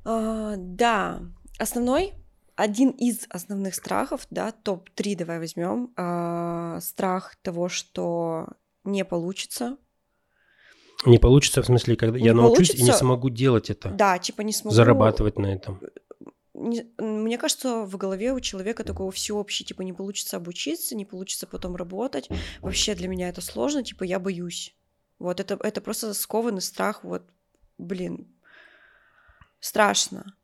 [0.05, 1.20] А, Да,
[1.59, 2.12] основной,
[2.57, 5.90] один из основных страхов, да, топ-3 давай возьмем.
[6.81, 8.48] Страх того, что
[8.85, 9.76] не получится,
[11.07, 12.99] Не получится, в смысле, когда Не я научусь и не получится.
[12.99, 14.75] смогу делать это, Да, типа не смогу...
[14.75, 15.81] зарабатывать на этом.
[16.55, 21.47] не- мне кажется, в голове у человека такого всеобщий, типа, не получится обучиться, не получится
[21.47, 22.29] потом работать.
[22.61, 24.75] Вообще для меня это сложно, типа, я боюсь.
[25.19, 27.23] Вот это, это просто скованный страх, вот,
[27.79, 28.27] блин,
[29.61, 30.35] страшно.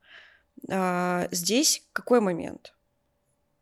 [0.70, 2.74] А, здесь какой момент?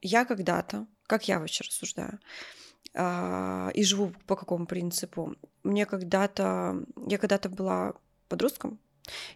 [0.00, 2.20] Я когда-то, как я вообще рассуждаю,
[2.96, 5.35] и живу по какому принципу?
[5.62, 7.94] Мне когда-то, я когда-то была
[8.28, 8.78] подростком,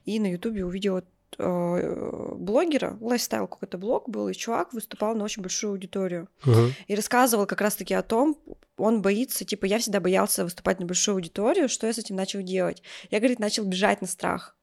[0.05, 1.03] и на Ютубе увидела
[1.38, 6.29] э, блогера, лайфстайл какой-то блог был, и чувак выступал на очень большую аудиторию.
[6.44, 6.73] Мгм.
[6.87, 8.38] И рассказывал как раз-таки о том,
[8.77, 12.42] он боится, типа, я всегда боялся выступать на большую аудиторию, что я с этим начал
[12.42, 12.83] делать?
[13.11, 14.57] Я, говорит, начал бежать на страх.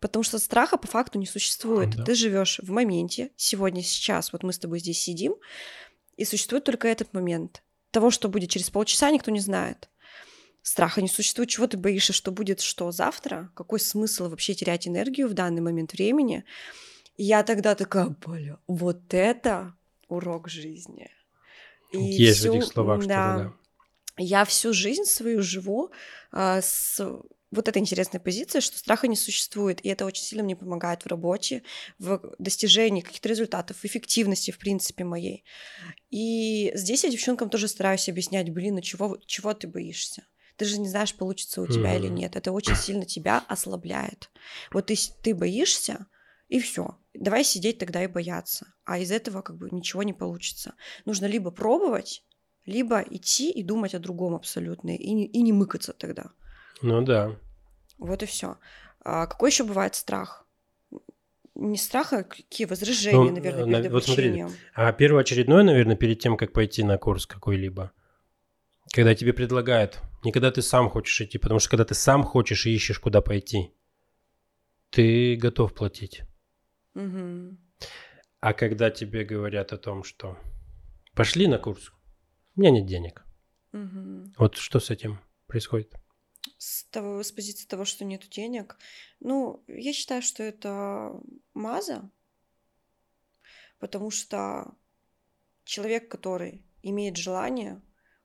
[0.00, 1.94] Потому что страха по факту не существует.
[1.94, 2.04] Да.
[2.04, 5.34] Ты живешь в моменте, сегодня, сейчас, вот мы с тобой здесь сидим,
[6.16, 7.62] и существует только этот момент.
[7.90, 9.88] Того, что будет через полчаса, никто не знает.
[10.62, 11.48] Страха не существует.
[11.48, 13.50] Чего ты боишься, что будет что завтра?
[13.54, 16.44] Какой смысл вообще терять энергию в данный момент времени?
[17.16, 19.74] И я тогда такая, бля, вот это
[20.08, 21.10] урок жизни.
[21.92, 23.52] И Есть в всю- этих словах что-то, да.
[24.16, 25.90] Я всю жизнь свою живу
[26.30, 27.00] а, с
[27.50, 31.06] вот этой интересной позиции, что страха не существует, и это очень сильно мне помогает в
[31.06, 31.62] работе,
[31.98, 35.44] в достижении каких-то результатов, в эффективности, в принципе, моей.
[36.10, 40.26] И здесь я девчонкам тоже стараюсь объяснять, блин, ну чего, чего ты боишься?
[40.56, 42.36] Ты же не знаешь, получится у тебя или нет.
[42.36, 44.30] Это очень сильно тебя ослабляет.
[44.70, 46.06] Вот ты, ты боишься,
[46.48, 46.98] и все.
[47.14, 48.74] Давай сидеть тогда и бояться.
[48.84, 50.74] А из этого как бы ничего не получится.
[51.06, 52.24] Нужно либо пробовать,
[52.66, 56.32] либо идти и думать о другом абсолютно, и не, и не мыкаться тогда.
[56.82, 57.36] Ну да.
[57.98, 58.56] Вот и все.
[59.04, 60.46] какой еще бывает страх?
[61.54, 64.44] Не страх, а какие возражения, Ну, наверное, на- перед вот смотри.
[64.74, 67.92] А первоочередное, наверное, перед тем, как пойти на курс какой-либо,
[68.94, 72.66] когда тебе предлагают, не когда ты сам хочешь идти, потому что когда ты сам хочешь
[72.66, 73.74] и ищешь, куда пойти,
[74.90, 76.22] ты готов платить.
[76.94, 77.58] Мгм.
[78.40, 80.38] А когда тебе говорят о том, что
[81.14, 81.92] пошли на курс,
[82.56, 83.24] у меня нет денег.
[83.72, 84.32] Мгм.
[84.38, 85.94] Вот что с этим происходит?
[86.60, 88.76] С, того, с позиции того, что нет денег,
[89.18, 91.18] ну, я считаю, что это
[91.54, 92.10] маза,
[93.78, 94.74] потому что
[95.64, 97.80] человек, который имеет желание,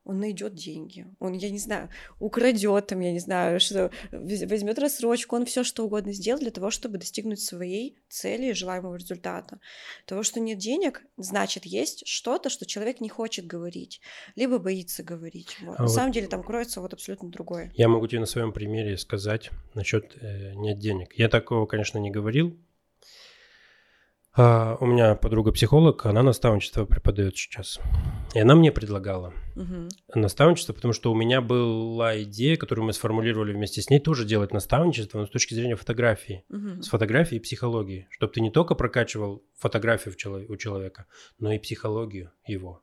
[0.06, 1.08] он найдет деньги.
[1.20, 1.89] Он, я не знаю,
[2.20, 6.70] украдет там, я не знаю, что возьмет рассрочку, он все что угодно сделает для того,
[6.70, 9.60] чтобы достигнуть своей цели и желаемого результата.
[10.06, 14.00] Того, что нет денег, значит, есть что-то, что человек не хочет говорить,
[14.36, 15.58] либо боится говорить.
[15.62, 15.76] Вот.
[15.78, 17.72] А На вот- самом деле там кроется вот абсолютно другое.
[17.76, 21.13] Я могу тебе на своем примере сказать насчет э, нет денег.
[21.18, 22.56] Я такого, конечно, не говорил.
[24.38, 27.80] А, у меня подруга психолог, она наставничество преподает сейчас.
[28.34, 29.88] И она мне предлагала Мгм.
[30.13, 34.52] наставничество, потому что у меня была идея, которую мы сформулировали вместе с ней, тоже делать
[34.52, 36.43] наставничество, но с точки зрения фотографии.
[36.50, 36.82] Мгм.
[36.84, 38.08] С фотографией и психологии.
[38.12, 41.06] Чтобы ты не только прокачивал фотографию в чело- у человека,
[41.39, 42.82] но и психологию его.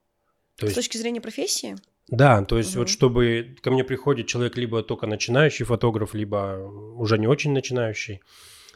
[0.57, 1.77] То С есть точки зрения профессии?
[2.09, 2.89] да, то есть вот Мгм.
[2.89, 6.57] чтобы ко мне приходит человек либо только начинающий фотограф, либо
[6.97, 8.23] уже не очень начинающий,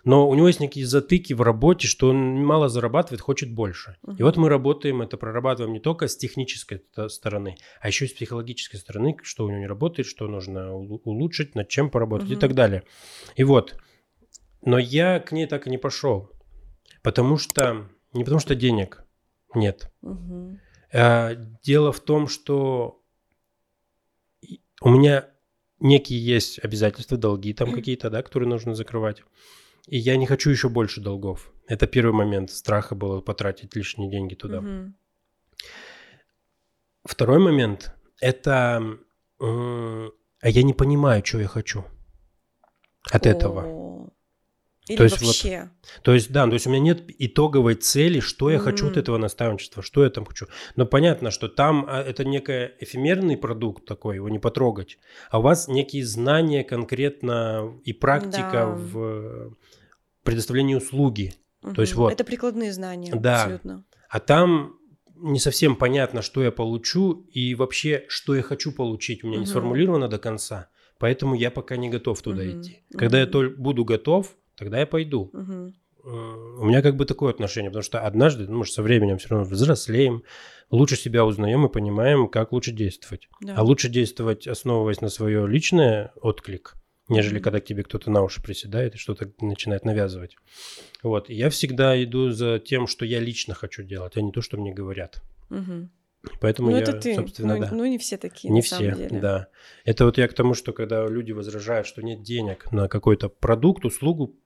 [0.07, 3.97] но у него есть некие затыки в работе, что он мало зарабатывает, хочет больше.
[4.05, 4.17] И Мгм.
[4.25, 8.79] вот мы работаем, это прорабатываем не только с технической стороны, а еще и с психологической
[8.79, 12.41] стороны, что у него не работает, что нужно улу- улучшить, над чем поработать и Мгм.
[12.41, 12.85] так далее.
[13.35, 13.77] И вот,
[14.63, 16.31] но я к ней так и не пошел,
[17.03, 19.05] потому что, не потому что денег
[19.57, 20.61] нет, Мгм.
[20.93, 23.03] а, Дело в том, что
[24.41, 25.29] и- у меня
[25.81, 29.25] некие есть обязательства, долги там какие-то, да, которые нужно закрывать.
[29.87, 31.53] И я не хочу еще больше долгов.
[31.69, 34.61] Это первый момент страха было потратить лишние деньги туда.
[34.61, 34.97] Мгм.
[37.05, 38.99] Второй момент– это
[39.39, 41.85] а я не понимаю, что я хочу
[43.11, 43.63] от этого.
[43.65, 43.87] О.
[44.89, 45.71] Или То есть вот вообще.
[46.03, 49.19] То есть, да, то есть у меня нет итоговой цели, что я хочу от этого
[49.19, 50.47] наставничества, что я там хочу.
[50.77, 54.99] Но понятно, что там а, это некий эфемерный продукт такой, его не потрогать.
[55.29, 58.67] А у вас некие знания конкретно и практика Да.
[58.67, 59.57] в
[60.27, 61.33] предоставлении услуги.
[61.75, 62.13] То есть вот.
[62.13, 63.43] Это прикладные знания, Да.
[63.43, 63.85] абсолютно.
[64.09, 64.77] А там
[65.17, 69.25] не совсем понятно, что я получу и вообще, что я хочу получить.
[69.25, 69.51] У меня не Мгм.
[69.51, 70.69] сформулировано до конца.
[70.99, 72.61] Поэтому я пока не готов туда Мгм.
[72.61, 72.83] идти.
[72.97, 73.33] Когда я Мгм.
[73.33, 75.31] толь- буду готов, тогда я пойду.
[75.35, 76.11] Э,
[76.61, 79.31] у меня как бы такое отношение, потому что однажды, ну, мы же со временем все
[79.31, 80.23] равно взрослеем,
[80.71, 83.29] лучше себя узнаем и понимаем, как лучше действовать.
[83.41, 83.55] Да.
[83.57, 86.75] А лучше действовать, основываясь на свое личное отклик,
[87.09, 90.37] нежели когда к тебе кто-то на уши приседает и что-то начинает навязывать.
[91.03, 91.31] Вот.
[91.31, 94.57] И Я всегда иду за тем, что я лично хочу делать, а не то, что
[94.57, 95.23] мне говорят.
[95.49, 95.91] Мгм.
[96.41, 97.15] Поэтому ну, я, это ты.
[97.15, 97.71] собственно, ну, да.
[97.73, 99.21] ну, не все такие, Не все, деле.
[99.21, 99.49] да.
[99.85, 103.85] Это вот я к тому, что когда люди возражают, что нет денег на какой-то продукт,
[103.85, 104.37] услугу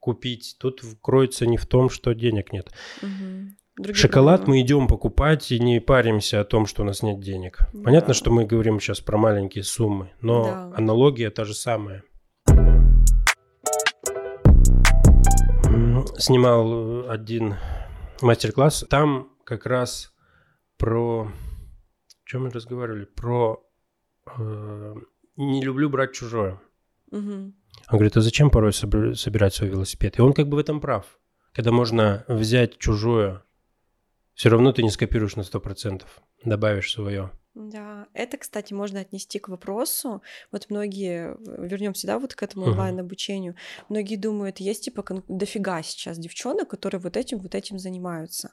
[0.00, 2.70] купить, тут кроется не в том, что денег нет.
[3.00, 3.56] Мгм.
[3.76, 4.58] Другие Шоколад проблемы.
[4.60, 7.58] мы идем покупать и не паримся о том, что у нас нет денег.
[7.84, 8.14] Понятно, Да.
[8.14, 10.72] что мы говорим сейчас про маленькие суммы, но Да.
[10.76, 12.04] аналогия та же самая.
[16.18, 17.56] Снимал э, один
[18.22, 18.84] мастер-класс.
[18.88, 20.12] Там как раз
[20.78, 21.24] про...
[21.24, 21.32] О
[22.24, 23.04] чем мы разговаривали?
[23.06, 23.64] Про...
[24.38, 24.94] э,
[25.36, 26.60] не люблю брать чужое.
[27.10, 27.54] Мгм.
[27.90, 30.18] Он говорит, а зачем порой собирать свой велосипед?
[30.18, 31.18] И он как бы в этом прав.
[31.52, 33.42] Когда можно взять чужое,
[34.34, 36.02] все равно ты не скопируешь на 100%,
[36.44, 37.30] добавишь свое.
[37.54, 40.22] Да, это, кстати, можно отнести к вопросу.
[40.50, 43.54] Вот многие, вернемся, да, вот к этому онлайн-обучению.
[43.88, 48.52] Многие думают, есть типа кон- дофига сейчас девчонок, которые вот этим, вот этим занимаются.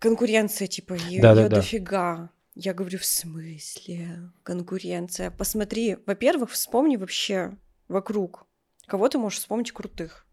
[0.00, 2.30] Конкуренция, типа, ее дофига.
[2.56, 5.30] Я говорю, в смысле конкуренция?
[5.30, 8.46] Посмотри, во-первых, вспомни вообще вокруг.
[8.86, 10.26] Кого ты можешь вспомнить крутых?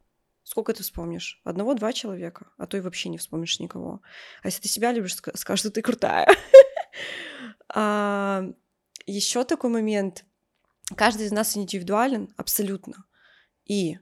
[0.46, 1.42] Сколько ты вспомнишь?
[1.44, 4.02] Одного-два человека, а то и вообще не вспомнишь никого.
[4.44, 6.28] А если ты себя любишь, ска- скажешь, что ты крутая.
[9.08, 10.24] Еще такой момент.
[10.96, 13.06] Каждый из нас индивидуален абсолютно.
[13.66, 13.98] И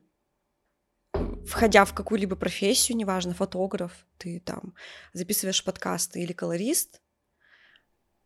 [1.47, 4.75] входя в какую-либо профессию, неважно, фотограф, ты там
[5.13, 7.01] записываешь подкасты или колорист,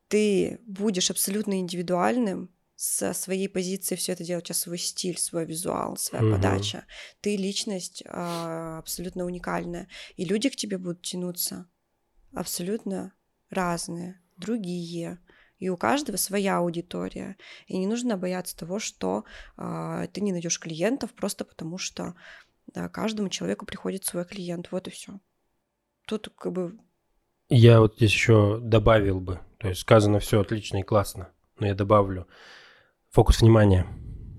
[0.07, 5.45] ты будешь абсолютно индивидуальным со своей позиции все это делать, у тебя свой стиль, свой
[5.45, 6.33] визуал, своя Мгм.
[6.33, 6.85] подача.
[7.21, 9.87] Ты личность а, абсолютно уникальная.
[10.15, 11.67] И люди к тебе будут тянуться
[12.33, 13.13] абсолютно
[13.49, 15.19] разные, другие.
[15.57, 17.35] И у каждого своя аудитория.
[17.65, 19.25] И не нужно бояться того, что
[19.57, 22.13] а, ты не найдешь клиентов просто потому, что
[22.67, 24.71] да, каждому человеку приходит свой клиент.
[24.71, 25.19] Вот и все.
[26.05, 26.77] Тут как бы
[27.49, 31.73] Я вот здесь еще добавил бы, то есть сказано все отлично и классно, но я
[31.73, 32.27] добавлю
[33.17, 33.87] фокус внимания.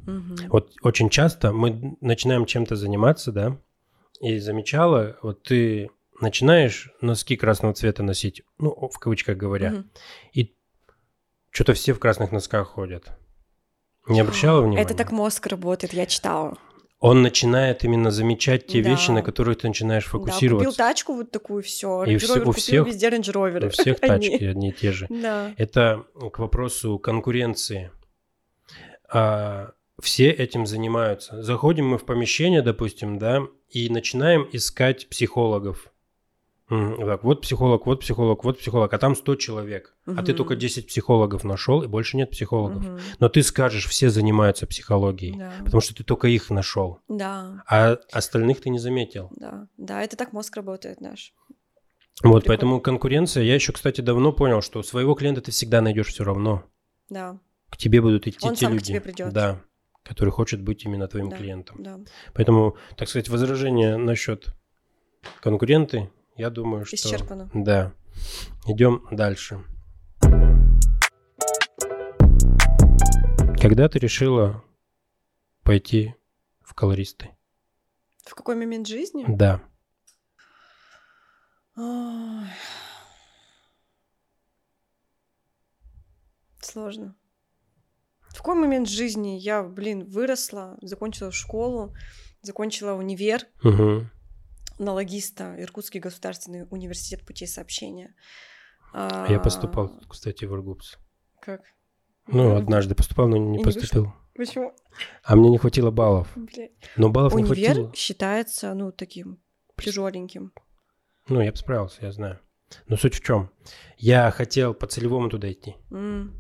[0.07, 0.37] мгм.
[0.51, 3.57] Вот очень часто мы начинаем чем-то заниматься, да,
[4.21, 9.91] и замечала, вот ты начинаешь носки красного цвета носить, ну, в кавычках говоря, Мгм.
[10.33, 10.55] и
[11.51, 13.11] что-то все в красных носках ходят.
[14.07, 14.81] Не обращала внимания?
[14.83, 16.57] Это так мозг работает, я читала.
[17.01, 18.91] Он начинает именно замечать те Да.
[18.91, 20.79] вещи, на которые ты начинаешь Да, купил фокусироваться.
[20.79, 22.05] тачку вот такую, все.
[22.05, 23.67] И все- у всех- везде Rover.
[23.67, 25.07] У всех тачки одни и те же.
[25.11, 25.53] Да.
[25.57, 27.91] Это к вопросу конкуренции.
[29.13, 31.43] А, все этим занимаются.
[31.43, 35.93] Заходим мы в помещение, допустим, да, и начинаем искать психологов.
[36.71, 39.97] М, Так, вот психолог, вот психолог, вот психолог, а там 100 человек.
[40.07, 42.85] А ты только 10 психологов нашел, и больше нет психологов.
[42.85, 42.99] Мгм.
[43.21, 45.53] Но ты скажешь, все занимаются психологией, Да.
[45.65, 49.31] потому что ты только их нашел, Да, а остальных ты не заметил.
[49.35, 51.33] да, да, это так мозг работает наш.
[52.23, 52.43] Вот, Прикольно.
[52.47, 53.45] поэтому конкуренция.
[53.45, 56.65] Я еще, кстати, давно понял, что своего клиента ты всегда найдешь все равно.
[57.09, 57.39] Да,
[57.71, 59.33] К тебе будут идти Он те сам к люди, тебе придёт.
[59.33, 59.61] да,
[60.03, 61.37] который хочет быть именно твоим Да.
[61.37, 61.83] клиентом.
[61.83, 61.99] да.
[62.35, 64.55] Поэтому, так сказать, возражение насчет
[65.41, 67.51] конкуренты, я думаю, что Исчерпано.
[67.55, 67.93] да.
[68.67, 69.63] Идем дальше.
[73.61, 74.65] Когда ты решила
[75.63, 76.15] пойти
[76.63, 77.31] в колористы?
[78.25, 79.25] В какой момент жизни?
[79.29, 79.61] Да.
[81.77, 82.47] Ой.
[86.61, 87.15] Сложно.
[88.39, 91.93] В какой момент жизни я, блин, выросла, закончила школу,
[92.41, 94.13] закончила универ Мгм.
[94.79, 98.15] на логиста, Иркутский государственный университет путей сообщения.
[98.95, 100.99] А Я А, поступал, кстати, в Иргупс.
[101.41, 101.63] Как?
[102.29, 104.13] Ну, однажды поступал, но И не не поступил.
[104.37, 104.73] Почему?
[105.25, 106.29] А мне не хватило баллов.
[106.37, 106.71] Блядь.
[106.97, 107.93] Но баллов не Универ хватило.
[107.97, 109.43] считается, ну, таким
[109.77, 110.53] тяжеленьким.
[111.29, 112.39] Ну, я бы справился, я знаю.
[112.87, 113.51] Но суть в чем?
[113.97, 115.75] Я хотел по целевому туда идти.
[115.91, 116.38] М.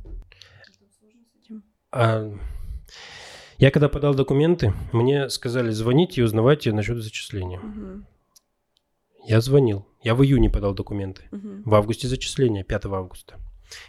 [1.90, 2.30] А
[3.58, 7.58] я когда подал документы, мне сказали, звоните и узнавайте насчет зачисления.
[7.60, 8.06] Мгм.
[9.24, 9.86] Я звонил.
[10.02, 11.22] Я в июне подал документы.
[11.30, 11.62] Мгм.
[11.64, 13.38] В августе зачисление, 5 августа.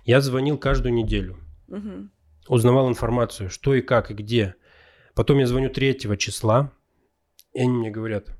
[0.03, 1.37] Я звонил каждую неделю.
[1.67, 2.11] Мгм.
[2.47, 4.55] Узнавал информацию, что и как, и где.
[5.13, 6.71] Потом я звоню 3 числа,
[7.53, 8.35] и они мне говорят,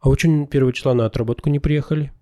[0.00, 2.12] а вы что 1 числа на отработку не приехали?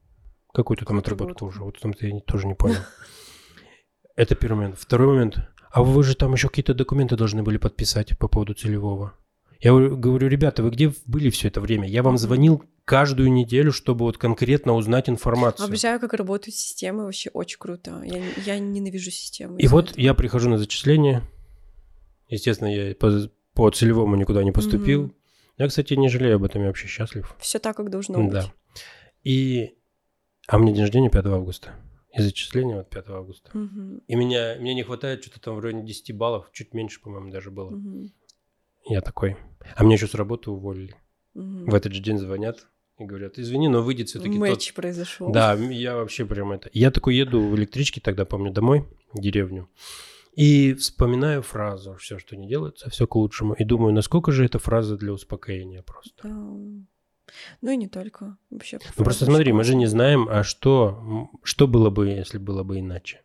[0.52, 2.76] Какую-то там отработку уже, вот там я не- тоже не понял.
[4.16, 4.78] Это первый момент.
[4.78, 5.38] Второй момент.
[5.78, 9.14] А вы же там еще какие-то документы должны были подписать по поводу целевого.
[9.60, 11.88] Я говорю- ребята, вы где были все это время?
[11.88, 15.66] Я вам звонил каждую неделю, чтобы вот конкретно узнать информацию.
[15.66, 18.02] Обожаю, как работают системы, вообще очень круто.
[18.04, 19.60] Я, я ненавижу системы.
[19.60, 20.00] И вот этого.
[20.00, 21.22] я прихожу на зачисление.
[22.28, 25.02] Естественно, я по, по целевому никуда не поступил.
[25.04, 25.14] Мгм.
[25.58, 27.34] Я, кстати, не жалею об этом, я вообще счастлив.
[27.38, 28.42] Все так, как должно Да.
[28.42, 28.52] быть.
[29.22, 29.74] И...
[30.48, 31.74] А мне день рождения 5 августа.
[32.18, 33.50] И зачисление вот 5 августа.
[33.52, 34.02] Мгм.
[34.06, 37.50] И меня, мне не хватает что-то там в районе 10 баллов, чуть меньше, по-моему, даже
[37.50, 37.70] было.
[37.70, 38.12] Мгм.
[38.86, 39.36] Я такой.
[39.76, 40.94] А мне еще с работы уволили.
[41.34, 41.66] Мгм.
[41.66, 42.66] В этот же день звонят
[42.98, 44.40] и говорят, извини, но выйдет все-таки тот...
[44.40, 45.30] Матч произошел.
[45.30, 46.68] Да, я вообще прям это...
[46.72, 49.68] Я такой еду в электричке тогда, помню, домой, в деревню.
[50.34, 53.54] И вспоминаю фразу «все, что не делается, все к лучшему».
[53.54, 56.28] И думаю, насколько же эта фраза для успокоения просто.
[56.28, 56.56] Да.
[57.60, 58.36] Ну и не только.
[58.50, 58.78] Вообще.
[58.96, 62.78] Ну просто смотри, мы же не знаем, а что, что было бы, если было бы
[62.80, 63.22] иначе.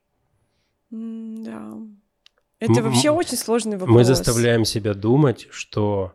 [0.91, 1.77] М, Да.
[2.59, 3.93] Это М- вообще очень сложный вопрос.
[3.95, 6.13] Мы заставляем себя думать, что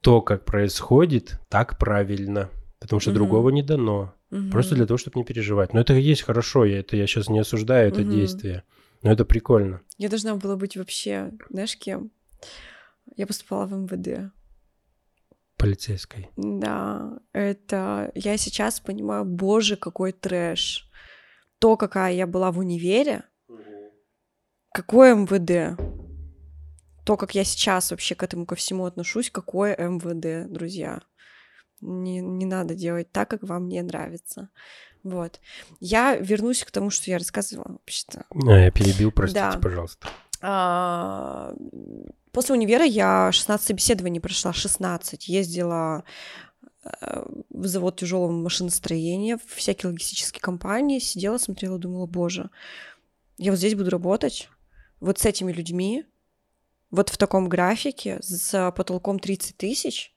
[0.00, 2.48] то, как происходит, так правильно,
[2.80, 3.16] потому что Мгм.
[3.18, 4.14] другого не дано.
[4.30, 4.50] Мгм.
[4.50, 5.74] Просто для того, чтобы не переживать.
[5.74, 8.10] Но это и есть хорошо, я, это я сейчас не осуждаю это Мгм.
[8.10, 8.62] действие.
[9.02, 9.80] Но это прикольно.
[9.98, 12.10] Я должна была быть вообще, знаешь, кем?
[13.16, 14.32] Я поступала в МВД.
[15.64, 16.30] Полицейской.
[16.36, 18.10] Да, это...
[18.14, 20.88] Я сейчас понимаю, боже, какой трэш.
[21.58, 23.24] То, какая я была в универе,
[24.72, 25.78] какое МВД.
[27.04, 31.00] То, как я сейчас вообще к этому ко всему отношусь, какое МВД, друзья.
[31.80, 34.48] Не, не надо делать так, как вам не нравится.
[35.02, 35.40] Вот.
[35.80, 38.24] Я вернусь к тому, что я рассказывала вообще-то.
[38.46, 39.58] А, я перебил, простите, Да.
[39.58, 40.08] пожалуйста.
[40.40, 41.54] А,
[42.34, 45.28] После универа я 16 собеседований прошла, 16.
[45.28, 46.02] Ездила
[46.82, 52.50] э, в завод тяжелого машиностроения, в всякие логистические компании, сидела, смотрела, думала, боже,
[53.38, 54.48] я вот здесь буду работать,
[54.98, 56.06] вот с этими людьми,
[56.90, 60.12] вот в таком графике, с потолком 30 тысяч,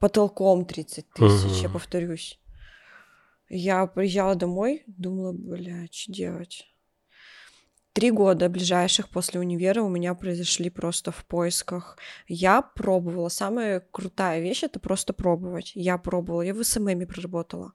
[0.00, 2.40] потолком 30 тысяч, я повторюсь.
[3.48, 6.66] Я приезжала домой, думала, бля, что делать?
[7.96, 11.96] Три года ближайших после универа у меня произошли просто в поисках.
[12.28, 13.30] Я пробовала.
[13.30, 15.72] Самая крутая вещь— это просто пробовать.
[15.74, 16.42] Я пробовала.
[16.42, 17.72] Я в СММе проработала.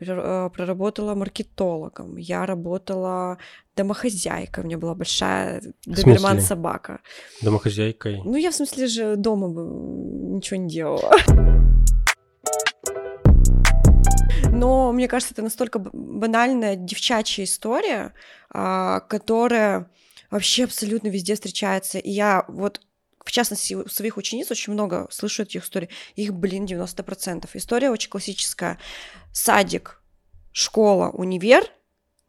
[0.00, 2.16] Прор- э, Проработала маркетологом.
[2.16, 3.38] Я работала
[3.76, 4.64] домохозяйкой.
[4.64, 6.98] У меня была большая доберман-собака.
[7.42, 8.22] Домохозяйкой.
[8.24, 11.12] Ну, я в смысле же дома ничего не делала.
[14.60, 18.12] Но мне кажется, это настолько банальная девчачья история,
[18.50, 19.90] а, которая
[20.30, 21.98] вообще абсолютно везде встречается.
[21.98, 22.82] И я вот,
[23.24, 25.88] в частности, у своих учениц очень много слышу этих историй.
[26.14, 27.48] Их, блин, 90%.
[27.54, 28.78] История очень классическая.
[29.32, 30.02] Садик,
[30.52, 31.64] школа, универ,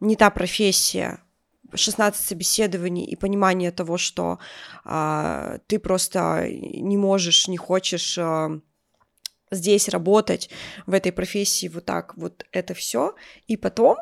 [0.00, 1.18] не та профессия,
[1.74, 4.38] 16 собеседований и понимание того, что
[4.84, 8.58] а, ты просто не можешь, не хочешь а,
[9.52, 10.50] здесь работать,
[10.86, 13.14] в этой профессии, вот так, вот это все.
[13.46, 13.98] И потом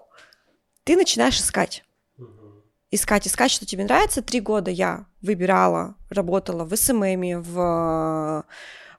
[0.84, 1.84] ты начинаешь искать.
[2.90, 4.22] Искать, искать, что тебе нравится.
[4.22, 8.44] Три года я выбирала, работала в СММе, в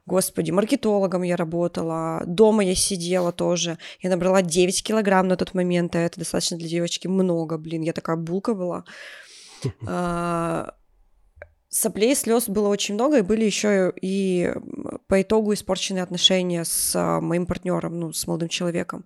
[0.06, 3.78] Господи, маркетологом я работала, дома я сидела тоже.
[4.02, 7.93] Я набрала 9 килограмм на тот момент, а это достаточно для девочки много, блин, я
[7.93, 8.84] такая булка была.
[11.74, 14.53] Соплей, слез было очень много, и были еще и
[15.07, 19.05] по итогу испорченные отношения с а, моим партнером, ну, с молодым человеком.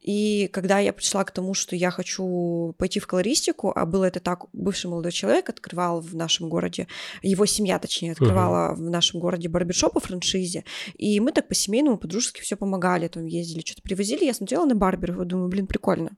[0.00, 4.20] И когда я пришла к тому, что я хочу пойти в колористику, а было это
[4.20, 6.86] так, бывший молодой человек открывал в нашем городе,
[7.22, 12.40] его семья, точнее, открывала в нашем городе барбершоп по франшизе, и мы так по-семейному, по-дружески
[12.40, 16.16] все помогали, там ездили, что-то привозили, я смотрела на барберов думаю, блин, прикольно.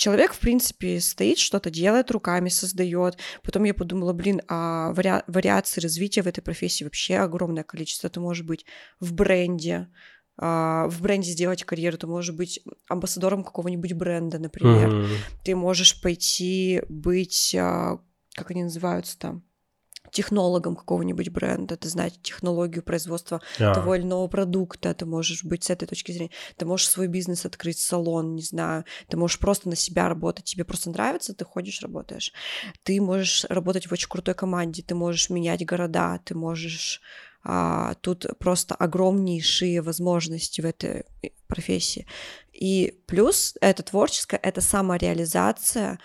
[0.00, 3.18] Человек, в принципе, стоит, что-то делает, руками создает.
[3.42, 5.22] Потом я подумала, блин, а вари...
[5.26, 8.06] вариаций развития в этой профессии вообще огромное количество.
[8.06, 8.64] Это может быть
[8.98, 9.88] в бренде,
[10.38, 14.88] а, в бренде сделать карьеру, ты можешь быть амбассадором какого-нибудь бренда, например.
[14.88, 15.08] Мгм.
[15.44, 17.98] Ты можешь пойти быть, а,
[18.36, 19.44] как они называются там,
[20.10, 25.64] технологом какого-нибудь бренда, ты знать технологию производства А, того или иного продукта, ты можешь быть
[25.64, 29.68] с этой точки зрения, ты можешь свой бизнес открыть, салон, не знаю, ты можешь просто
[29.68, 32.32] на себя работать, тебе просто нравится, ты ходишь, работаешь.
[32.82, 37.00] Ты можешь работать в очень крутой команде, ты можешь менять города, ты можешь...
[37.42, 42.06] а, тут просто огромнейшие возможности в этой э, профессии.
[42.52, 45.98] И плюс это творческое, это самореализация,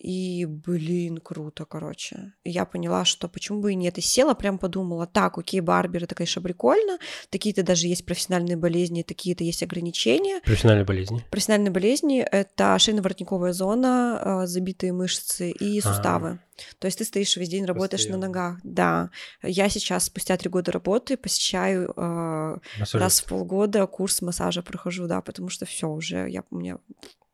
[0.00, 2.32] и, блин, круто, короче.
[2.42, 3.98] Я поняла, что почему бы и нет.
[3.98, 6.98] И села, прям подумала, так, окей, барбер, это, конечно, прикольно.
[7.28, 10.40] Такие-то даже есть профессиональные болезни, такие-то есть ограничения.
[10.40, 11.22] Профессиональные болезни.
[11.30, 16.40] Профессиональные болезни— это шейно-воротниковая зона, а, забитые мышцы и суставы.
[16.78, 18.26] То есть ты стоишь весь день, работаешь на Постоянно.
[18.26, 18.60] ногах.
[18.64, 19.10] Да.
[19.42, 22.94] Я сейчас, спустя три года работы, посещаю а, Массажист.
[22.94, 26.78] раз в полгода курс массажа прохожу, да, потому что все уже, я, у меня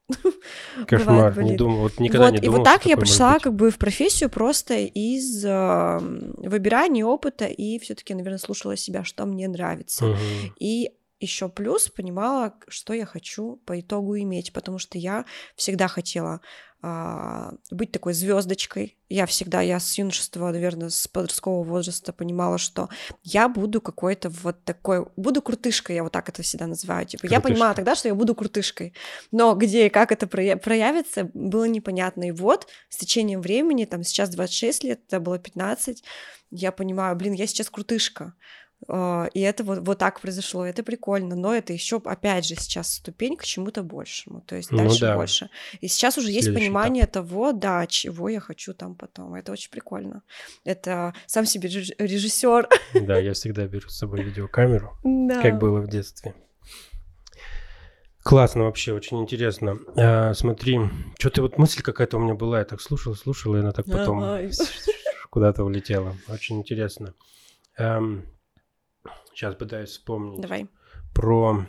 [0.86, 3.54] Кошмар, бывает, не думал, вот никогда вот, не и думал, вот так я пришла как
[3.54, 5.98] бы в профессию просто из э,
[6.38, 10.06] выбирания опыта и все-таки, наверное, слушала себя, что мне нравится.
[10.06, 10.16] Мгм.
[10.58, 10.90] И
[11.20, 16.40] еще плюс понимала, что я хочу по итогу иметь, потому что я всегда хотела
[16.82, 18.98] а, быть такой звездочкой.
[19.08, 22.90] Я всегда, я с юношества, наверное, с подросткового возраста понимала, что
[23.22, 27.06] я буду какой-то вот такой, буду крутышкой, я вот так это всегда называю.
[27.06, 28.92] Типа, я понимала тогда, что я буду крутышкой,
[29.32, 32.28] но где и как это проявится, было непонятно.
[32.28, 36.04] И вот с течением времени, там сейчас 26 лет, это было 15,
[36.50, 38.34] я понимаю, блин, я сейчас крутышка.
[38.88, 42.94] А, и это вот, вот так произошло, это прикольно, но это еще, опять же, сейчас
[42.94, 45.16] ступень к чему-то большему, то есть ну, дальше да.
[45.16, 45.50] больше.
[45.80, 47.26] И сейчас уже есть понимание этап.
[47.26, 49.34] того, да, чего я хочу там потом.
[49.34, 50.22] Это очень прикольно.
[50.64, 52.68] Это сам себе режиссер.
[52.94, 55.42] Да, я всегда беру с собой видеокамеру, да.
[55.42, 56.34] как было в детстве.
[58.22, 59.78] Классно вообще, очень интересно.
[59.96, 60.80] А, смотри,
[61.18, 64.20] что-то вот мысль какая-то у меня была, я так слушала, слушала, и она так потом
[65.30, 66.16] куда-то улетела.
[66.28, 67.14] Очень интересно.
[69.36, 70.40] Сейчас пытаюсь вспомнить.
[70.40, 70.66] Давай.
[71.14, 71.66] Про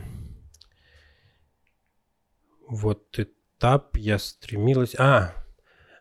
[2.66, 4.94] вот этап я стремилась...
[4.98, 5.34] А,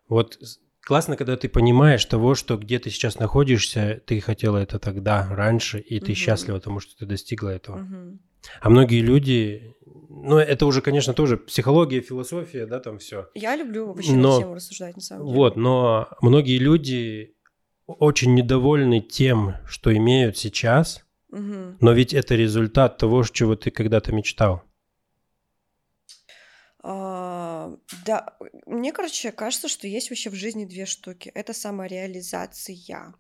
[0.08, 0.40] вот
[0.80, 5.80] классно, когда ты понимаешь того, что где ты сейчас находишься, ты хотела это тогда, раньше,
[5.80, 6.16] и ты угу.
[6.16, 7.82] счастлива тому, что ты достигла этого.
[7.82, 8.20] Угу.
[8.62, 13.28] А многие люди, ну, это уже, конечно, тоже психология, философия, да, там все.
[13.36, 15.38] Я люблю вообще но, на тему рассуждать, на самом деле.
[15.38, 17.36] Вот, но многие люди
[17.88, 21.78] очень недовольны тем, что имеют сейчас, Угу.
[21.82, 24.64] Но ведь это результат того, чего ты когда-то мечтал.
[26.90, 27.76] А,
[28.06, 31.30] да, мне, короче, кажется, что есть вообще в жизни две штуки.
[31.36, 33.14] Это самореализация.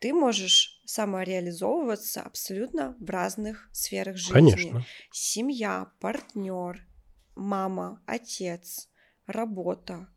[0.00, 4.32] Ты можешь самореализовываться абсолютно в разных сферах жизни.
[4.32, 4.86] Конечно.
[5.12, 6.84] Семья, партнер,
[7.36, 8.88] мама, отец,
[9.26, 10.08] работа,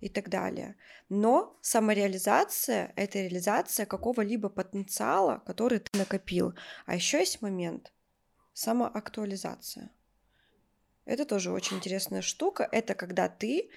[0.00, 0.76] и так далее.
[1.08, 6.54] Но самореализация— это реализация какого-либо потенциала, который ты накопил.
[6.84, 7.92] А еще есть момент—
[8.52, 9.90] самоактуализация.
[11.04, 12.68] Это тоже очень интересная штука.
[12.72, 13.70] Это когда ты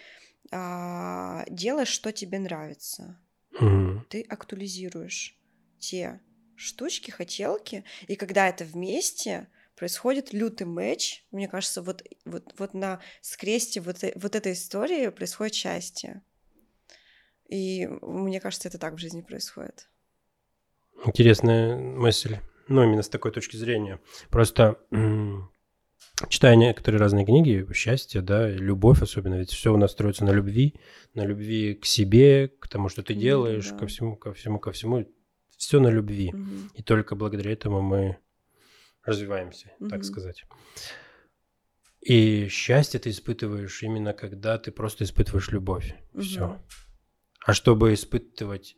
[0.52, 3.20] а, делаешь, что тебе нравится.
[3.62, 4.02] Mm-hmm.
[4.10, 5.38] Ты актуализируешь
[5.78, 6.20] те
[6.56, 9.48] штучки, хотелки, и когда это вместе,
[9.80, 11.24] происходит лютый матч.
[11.32, 16.22] Мне кажется, вот, вот, вот на скресте вот, э, вот этой истории происходит счастье.
[17.48, 19.90] И мне кажется, это так в жизни происходит.
[21.06, 22.38] Интересная мысль.
[22.68, 24.00] Ну, именно с такой точки зрения.
[24.30, 24.78] Просто
[26.28, 30.76] читая некоторые разные книги, счастье, да, любовь особенно, ведь все у нас строится на любви,
[31.14, 33.78] на любви к себе, к тому, что ты делаешь, да.
[33.78, 35.08] ко всему, ко всему, ко всему,
[35.58, 36.32] все на любви.
[36.34, 36.74] Угу.
[36.76, 38.18] И только благодаря этому мы
[39.10, 39.90] развиваемся, угу.
[39.90, 40.46] так сказать.
[42.02, 45.96] И счастье ты испытываешь именно когда ты просто испытываешь любовь.
[46.14, 46.22] Угу.
[46.22, 46.62] Все.
[47.46, 48.78] А чтобы испытывать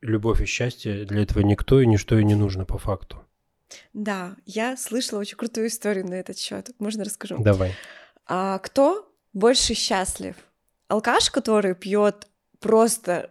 [0.00, 3.24] любовь и счастье, для этого никто и ничто и не нужно по факту.
[3.92, 6.70] Да, я слышала очень крутую историю на этот счет.
[6.78, 7.42] Можно расскажу?
[7.42, 7.74] Давай.
[8.26, 10.36] А кто больше счастлив?
[10.88, 12.28] Алкаш, который пьет
[12.60, 13.26] просто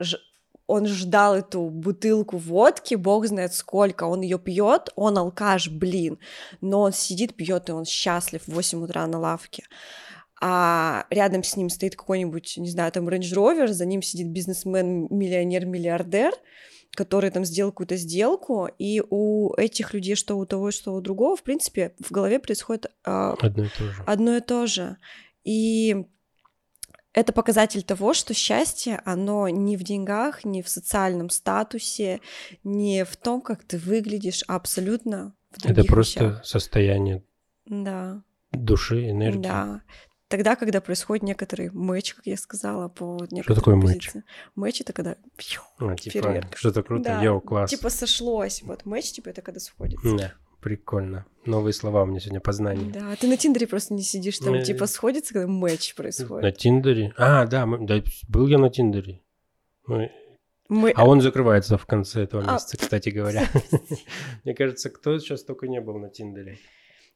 [0.68, 6.20] он ждал эту бутылку водки, бог знает сколько, он ее пьет, он алкаш, блин,
[6.61, 9.64] но он сидит, пьет, и он счастлив в 8 утра на лавке.
[10.41, 15.07] А рядом с ним стоит какой-нибудь, не знаю, там Range Rover, за ним сидит бизнесмен,
[15.09, 16.34] миллионер, миллиардер,
[16.91, 21.36] который там сделал какую-то сделку, и у этих людей, что у того, что у другого,
[21.36, 24.03] в принципе, в голове происходит э, одно и то же.
[24.05, 24.97] Одно и то же.
[25.43, 26.05] И
[27.14, 32.20] это показатель того, что счастье, оно не в деньгах, не в социальном статусе,
[32.64, 36.45] не в том, как ты выглядишь, а абсолютно в других Это просто вещах.
[36.45, 37.24] состояние
[37.66, 38.24] да.
[38.51, 39.41] души, энергии.
[39.41, 39.82] Да.
[40.28, 44.09] Тогда, когда происходит некоторый матч, как я сказала, по некоторым Что такое match?
[44.55, 45.16] Match — это когда
[45.78, 47.70] а, типа, что-то круто, да, yo, класс.
[47.70, 48.64] Типа сошлось.
[48.64, 50.18] Вот матч, типа, это когда сходится.
[50.18, 50.34] Да.
[50.64, 51.26] Прикольно.
[51.45, 52.89] Новые слова у меня сегодня познания.
[52.89, 54.64] Да, ты на Тиндере просто не сидишь, там э...
[54.64, 56.41] типа сходится, когда матч происходит.
[56.41, 57.14] На Тиндере?
[57.18, 59.22] А, да, мы, да был я на Тиндере.
[59.86, 60.09] Мы...
[60.70, 60.91] Мы...
[60.95, 62.82] А он закрывается в конце этого а, месяца, а...
[62.82, 63.49] кстати говоря.
[64.45, 66.57] Мне кажется, кто сейчас только не был на Тиндере.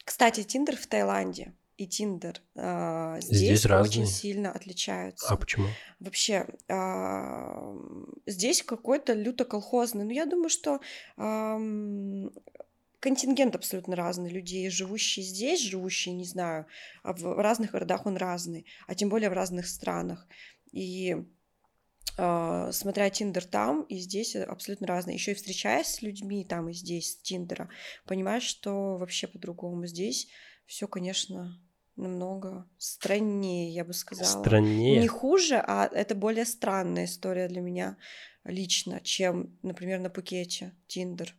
[0.03, 5.27] Кстати, Тиндер в Таиланде и Тиндер э, здесь, здесь очень сильно отличаются.
[5.29, 5.67] А почему?
[5.99, 7.77] Вообще, э,
[8.25, 10.03] здесь какой-то люто колхозный.
[10.03, 10.79] Но ну, я думаю, что
[11.17, 12.29] э,
[12.99, 16.65] контингент абсолютно разный людей, живущие здесь, живущие, не знаю,
[17.03, 20.27] а в разных городах он разный, а тем более в разных странах.
[20.71, 21.15] И
[22.17, 25.15] э, смотря Тиндер там и здесь абсолютно разные.
[25.15, 27.69] Еще и встречаясь с людьми там и здесь, с Тиндера,
[28.05, 29.85] понимаешь, что вообще по-другому.
[29.85, 30.27] Здесь
[30.65, 31.61] все, конечно,
[31.95, 34.41] намного страннее, я бы сказала.
[34.41, 35.01] Страннее.
[35.01, 37.97] Не хуже, а это более странная история для меня
[38.43, 41.35] лично, чем, например, на Пукете, Тиндер.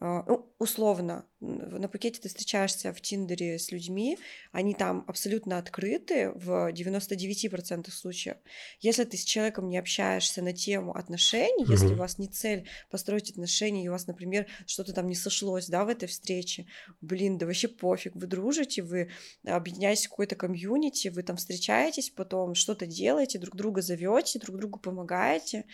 [0.00, 4.18] А, ну, условно, на пакете ты встречаешься в Тиндере с людьми,
[4.52, 8.36] они там абсолютно открыты в 99% случаев.
[8.80, 11.70] Если ты с человеком не общаешься на тему отношений, mm-hmm.
[11.70, 15.68] если у вас не цель построить отношения, и у вас, например, что-то там не сошлось,
[15.68, 16.66] да, в этой встрече,
[17.00, 19.10] блин, да вообще пофиг, вы дружите, вы
[19.44, 24.78] объединяетесь в какой-то комьюнити, вы там встречаетесь, потом что-то делаете, друг друга зовете, друг другу
[24.78, 25.64] помогаете.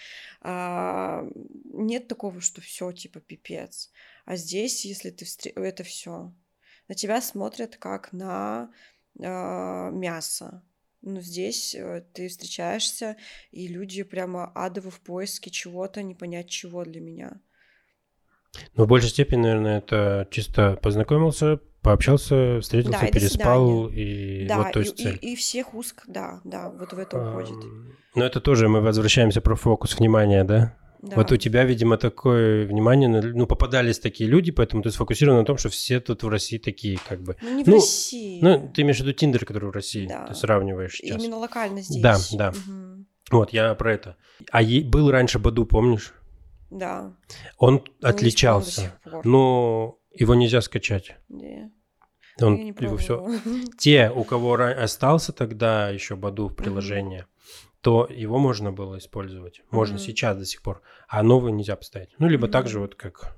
[0.40, 1.26] А,
[1.72, 3.90] нет такого, что все типа пипец.
[4.24, 5.50] А здесь, если ты встр...
[5.56, 6.32] это все,
[6.88, 8.70] на тебя смотрят как на
[9.18, 10.62] э, мясо.
[11.02, 11.76] Но здесь
[12.14, 13.16] ты встречаешься,
[13.50, 17.40] и люди прямо адово в поиске чего-то, не понять чего для меня.
[18.74, 24.72] Ну, в большей степени, наверное, это чисто познакомился, пообщался, встретился, да, переспал, и да, вот
[24.72, 25.18] то есть и, цель.
[25.20, 27.56] И, и всех узк, да, да, вот в это уходит.
[28.14, 30.74] Но это тоже мы возвращаемся про фокус внимания, да?
[31.04, 31.16] Да.
[31.16, 35.44] Вот у тебя, видимо, такое внимание, на, ну, попадались такие люди, поэтому ты сфокусирован на
[35.44, 37.36] том, что все тут в России такие, как бы.
[37.42, 38.40] Ну, не в ну, России.
[38.40, 40.26] Ну, ты имеешь в виду Тиндер, который в России, да.
[40.26, 41.22] ты сравниваешь сейчас.
[41.22, 42.02] Именно локально здесь.
[42.02, 42.48] Да, да.
[42.50, 43.04] Угу.
[43.32, 44.16] Вот, я про это.
[44.50, 46.14] А е- был раньше Баду, помнишь?
[46.70, 47.14] Да.
[47.58, 51.16] Он, Он отличался, но его нельзя скачать.
[51.28, 51.70] Да.
[52.40, 53.28] Он, его все.
[53.78, 57.26] Те, у кого остался тогда еще Баду в приложении, mm
[57.84, 59.60] то его можно было использовать.
[59.70, 60.06] Можно mm-hmm.
[60.06, 60.80] сейчас до сих пор.
[61.06, 62.08] А новый нельзя поставить.
[62.18, 62.50] Ну, либо mm-hmm.
[62.50, 63.36] так же вот как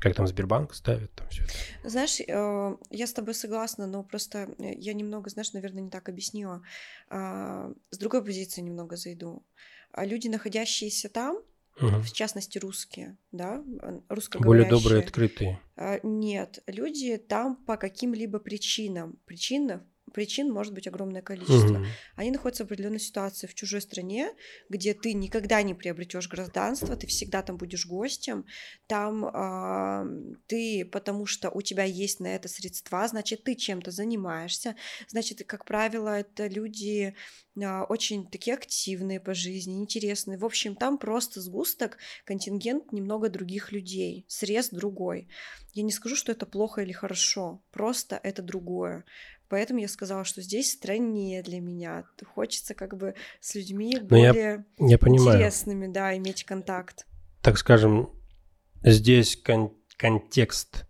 [0.00, 1.44] как там Сбербанк ставит там все.
[1.84, 6.08] Знаешь, э, я с тобой согласна, но просто э, я немного, знаешь, наверное, не так
[6.08, 6.62] объяснила.
[7.08, 9.44] А, с другой позиции немного зайду.
[9.92, 11.36] А люди, находящиеся там,
[11.76, 12.00] угу.
[12.00, 13.62] в частности русские, да,
[14.08, 14.70] русскоговорящие.
[14.70, 15.60] Более добрые, открытые.
[15.76, 21.78] А, нет, люди там по каким-либо причинам, причинам причин может быть огромное количество.
[21.78, 21.86] Угу.
[22.16, 24.30] Они находятся в определенной ситуации в чужой стране,
[24.68, 28.44] где ты никогда не приобретешь гражданство, ты всегда там будешь гостем,
[28.86, 34.76] там э, ты, потому что у тебя есть на это средства, значит, ты чем-то занимаешься,
[35.08, 37.14] значит, как правило, это люди
[37.56, 40.38] э, очень такие активные по жизни, интересные.
[40.38, 45.28] В общем, там просто сгусток, контингент немного других людей, срез другой.
[45.74, 49.04] Я не скажу, что это плохо или хорошо, просто это другое.
[49.52, 52.06] Поэтому я сказала, что здесь страннее для меня.
[52.34, 55.36] Хочется как бы с людьми Но более я, я понимаю.
[55.36, 57.06] интересными, да, иметь контакт.
[57.42, 58.08] Так скажем,
[58.82, 60.86] здесь кон- контекст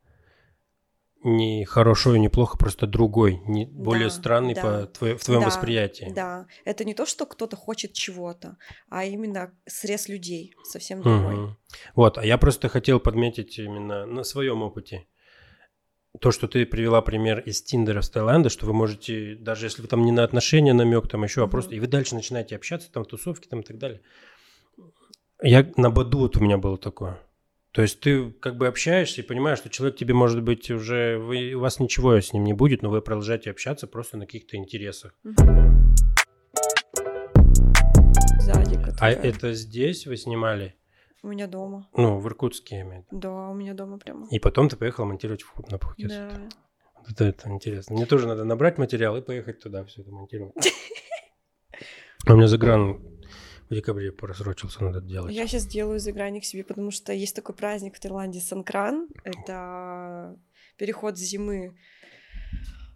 [1.24, 5.24] не хорошо и не плохо, просто другой, не да, более странный да, по твое, в
[5.24, 6.12] твоем да, восприятии.
[6.14, 8.58] Да, это не то, что кто-то хочет чего-то,
[8.88, 11.34] а именно срез людей совсем другой.
[11.34, 11.56] Угу.
[11.96, 15.08] Вот, а я просто хотел подметить именно на своем опыте
[16.20, 19.88] то, что ты привела пример из Тиндера с Таиланда, что вы можете, даже если вы
[19.88, 23.04] там не на отношения намек, там еще, а просто, и вы дальше начинаете общаться, там,
[23.04, 24.02] тусовки, там, и так далее.
[25.42, 27.18] Я на Баду вот у меня было такое.
[27.72, 31.54] То есть ты как бы общаешься и понимаешь, что человек тебе, может быть, уже, вы,
[31.54, 35.14] у вас ничего с ним не будет, но вы продолжаете общаться просто на каких-то интересах.
[38.38, 40.74] Сзади, а это здесь вы снимали?
[41.22, 41.88] У меня дома.
[41.96, 43.20] Ну, в Иркутске, я имею в виду.
[43.20, 44.26] Да, у меня дома прямо.
[44.30, 46.08] И потом ты поехала монтировать в, на Пхукет.
[46.08, 46.30] Да.
[46.96, 47.94] Вот это, это интересно.
[47.94, 50.54] Мне тоже надо набрать материал и поехать туда все это монтировать.
[52.24, 53.02] А у меня загран
[53.68, 55.34] в декабре просрочился, надо делать.
[55.34, 59.08] Я сейчас делаю загранник себе, потому что есть такой праздник в Таиланде Санкран.
[59.24, 60.38] Это
[60.76, 61.76] переход зимы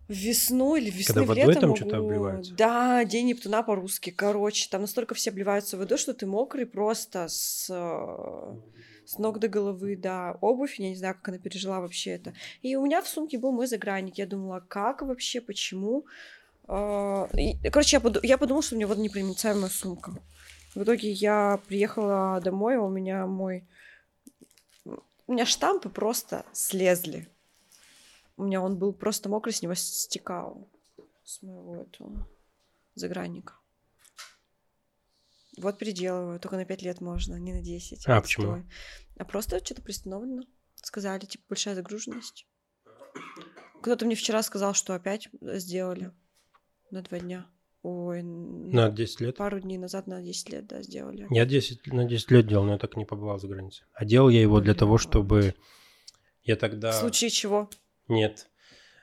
[0.08, 1.76] в весну или весны Когда в водой лето там могу...
[1.76, 2.54] что-то обливаются?
[2.54, 4.10] Да, день Нептуна по-русски.
[4.10, 9.96] Короче, там настолько все обливаются водой, что ты мокрый просто с, с ног до головы,
[9.96, 10.38] да.
[10.40, 12.34] Обувь, я не знаю, как она пережила вообще это.
[12.62, 14.18] И у меня в сумке был мой загранник.
[14.18, 16.06] Я думала, как вообще, почему?
[16.68, 17.28] А,
[17.72, 18.24] короче, я, под...
[18.24, 20.12] я подумала, что у меня вот непроницаемая сумка.
[20.76, 23.66] В итоге я приехала домой, а у меня мой...
[24.84, 27.28] У меня штампы просто слезли
[28.36, 30.70] у меня он был просто мокрый, с него стекал.
[31.24, 32.28] С моего этого
[32.94, 33.54] загранника.
[35.58, 38.06] Вот переделываю, только на 5 лет можно, не на 10.
[38.06, 38.62] А, почему?
[39.18, 40.42] А просто что-то пристановлено.
[40.74, 42.46] Сказали, типа, большая загруженность.
[43.80, 46.12] Кто-то мне вчера сказал, что опять сделали
[46.90, 47.46] на два дня.
[47.82, 49.36] Ой, на 10 лет?
[49.36, 51.26] Пару дней назад на 10 лет, да, сделали.
[51.30, 53.86] Я 10, на 10 лет делал, но я так не побывал за границей.
[53.94, 55.54] А делал я его Блин, для того, чтобы
[56.42, 56.90] я тогда...
[56.90, 57.70] В случае чего?
[58.08, 58.48] Нет.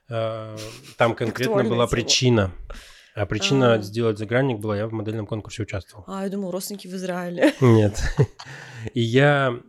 [0.10, 0.58] Э,
[0.98, 2.52] там конкретно была причина.
[3.16, 3.82] А причина а.
[3.82, 6.04] сделать загранник была, я в модельном конкурсе участвовал.
[6.08, 7.54] А, я думал, родственники в Израиле.
[7.62, 8.02] Нет.
[8.94, 9.60] И я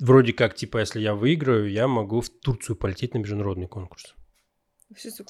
[0.00, 4.14] вроде как, типа, если я выиграю, я могу в Турцию полететь на международный конкурс.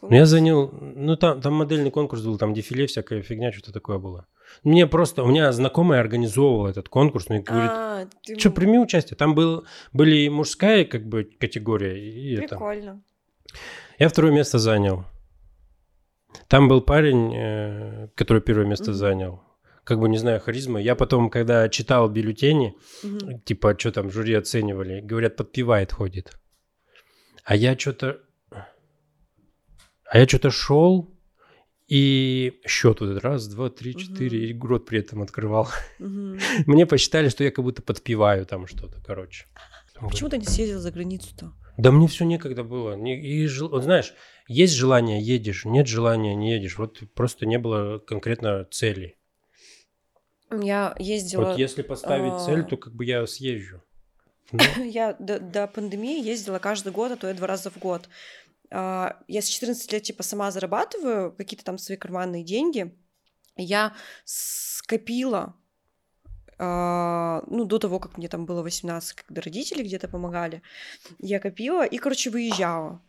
[0.03, 3.99] Ну, я занял, ну там, там модельный конкурс был, там дефиле, всякая фигня, что-то такое
[3.99, 4.27] было.
[4.65, 8.39] Мне просто, у меня знакомая организовывала этот конкурс, мне говорит, а, ты...
[8.39, 9.17] что, прими участие.
[9.17, 11.99] Там был, были мужская как бы категория.
[11.99, 13.03] И Прикольно.
[13.47, 13.59] Это.
[13.99, 15.05] Я второе место занял.
[16.49, 18.95] Там был парень, э, который первое место mm-hmm.
[18.95, 19.43] занял.
[19.85, 20.81] Как бы, не знаю, харизма.
[20.81, 23.41] Я потом, когда читал бюллетени, mm-hmm.
[23.45, 26.33] типа, что там жюри оценивали, говорят, подпевает ходит.
[27.45, 28.21] А я что-то
[30.11, 31.09] а я что-то шел,
[31.87, 34.67] и счет вот этот раз, два, три, четыре, угу.
[34.67, 35.69] и рот при этом открывал.
[36.01, 36.39] Угу.
[36.67, 39.47] Мне посчитали, что я как будто подпеваю там что-то, короче.
[39.97, 41.53] А почему ты не съездил за границу-то?
[41.77, 42.97] Да мне все некогда было.
[43.07, 44.15] И, вот знаешь,
[44.49, 46.77] есть желание, едешь, нет желания, не едешь.
[46.77, 49.17] Вот просто не было конкретно цели.
[50.51, 51.47] Я ездила...
[51.47, 52.45] Вот если поставить а...
[52.45, 53.83] цель, то как бы я съезжу.
[54.53, 54.65] Но...
[54.85, 58.09] Я до, до пандемии ездила каждый год, а то и два раза в год.
[58.71, 62.95] А, я с 14 лет типа сама зарабатываю какие-то там свои карманные деньги.
[63.57, 63.95] Я
[64.25, 65.57] скопила
[66.61, 70.61] Uh, ну, до того, как мне там было 18, когда родители где-то помогали,
[71.19, 73.01] я копила и, короче, выезжала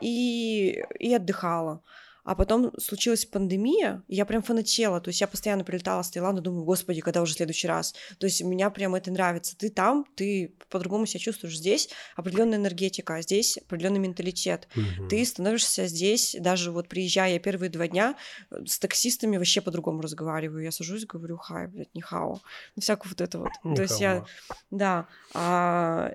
[0.00, 1.80] и, и отдыхала.
[2.24, 5.00] А потом случилась пандемия, и я прям фанатела.
[5.00, 7.94] То есть я постоянно прилетала с Таиланда, думаю, господи, когда уже в следующий раз.
[8.18, 9.56] То есть меня прям это нравится.
[9.56, 11.58] Ты там, ты по-другому себя чувствуешь.
[11.58, 14.68] Здесь определенная энергетика, а здесь определенный менталитет.
[14.76, 15.08] Угу.
[15.08, 18.14] Ты становишься здесь, даже вот приезжая первые два дня,
[18.50, 20.62] э, с таксистами вообще по-другому разговариваю.
[20.62, 22.40] Я сажусь, говорю, хай, блядь, не хао.
[22.76, 23.50] Ну, всякое вот это вот.
[23.64, 24.24] Не То есть я,
[24.70, 26.14] да, а,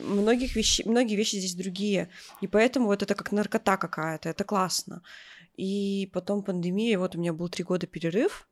[0.00, 2.10] многих вещи, многие вещи здесь другие.
[2.42, 5.02] И поэтому вот это как наркота какая-то, это классно.
[5.56, 8.48] И потом пандемия, вот у меня был три года перерыв,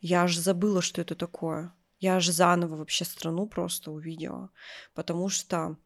[0.00, 1.74] я аж забыла, что это такое.
[1.98, 4.50] Я аж заново вообще страну просто увидела,
[4.92, 5.78] потому что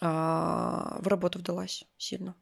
[0.00, 2.34] а, в работу вдалась сильно.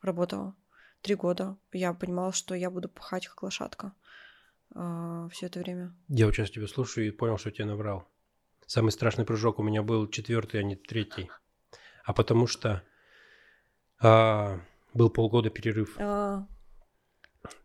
[0.00, 0.54] Работала
[1.00, 1.56] три года.
[1.72, 3.92] Я понимала, что я буду пахать как лошадка
[4.74, 5.92] а, все это время.
[6.08, 8.08] Я вот сейчас тебя слушаю и понял, что я наврал.
[8.66, 11.28] Самый страшный прыжок у меня был четвертый, а не третий.
[12.04, 12.82] А потому что
[14.00, 14.60] а,
[14.94, 15.96] был полгода перерыв.
[15.98, 16.46] А...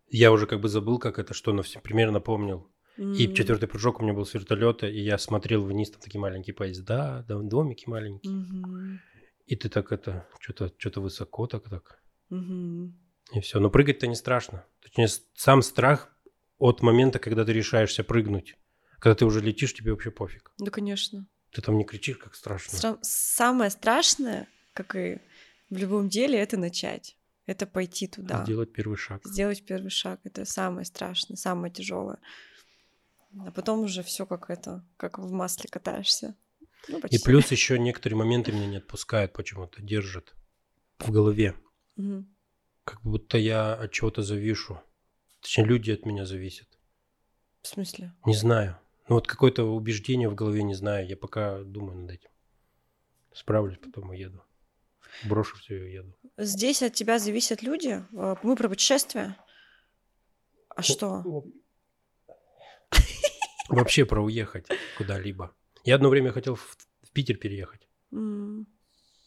[0.07, 2.71] Я уже как бы забыл, как это, что, но все примерно помнил.
[2.97, 3.15] Mm.
[3.15, 6.53] И четвертый прыжок у меня был с вертолета, и я смотрел вниз, там такие маленькие
[6.53, 8.33] поезда, да, домики маленькие.
[8.33, 8.97] Mm-hmm.
[9.45, 12.03] И ты так это, что-то что высоко так так.
[12.31, 12.91] Mm-hmm.
[13.35, 13.59] И все.
[13.59, 14.65] Но прыгать-то не страшно.
[14.81, 16.13] Точнее, сам страх
[16.57, 18.57] от момента, когда ты решаешься прыгнуть.
[18.99, 20.51] Когда ты уже летишь, тебе вообще пофиг.
[20.57, 21.25] Да, конечно.
[21.51, 22.75] Ты там не кричишь, как страшно.
[22.75, 25.19] Стра- самое страшное, как и
[25.69, 27.15] в любом деле, это начать
[27.49, 28.43] это пойти туда.
[28.43, 29.25] Сделать первый шаг.
[29.25, 30.19] Сделать первый шаг.
[30.23, 32.19] Это самое страшное, самое тяжелое.
[33.39, 36.35] А потом уже все как это, как в масле катаешься.
[36.87, 40.35] Ну, И плюс еще некоторые моменты меня не отпускают почему-то, держат
[40.99, 41.55] в голове.
[41.97, 42.25] Угу.
[42.83, 44.79] Как будто я от чего-то завишу.
[45.41, 46.67] Точнее, люди от меня зависят.
[47.63, 48.13] В смысле?
[48.25, 48.77] Не знаю.
[49.07, 51.07] Ну вот какое-то убеждение в голове не знаю.
[51.07, 52.29] Я пока думаю над этим.
[53.33, 54.43] Справлюсь, потом уеду.
[55.25, 56.15] Брошу все и уеду.
[56.37, 58.03] Здесь от тебя зависят люди.
[58.13, 59.35] Э, мы про путешествия.
[60.69, 61.43] А что?
[63.69, 65.53] Вообще про уехать куда-либо.
[65.83, 67.87] Я одно время хотел в, в Питер переехать.
[68.11, 68.65] Mm.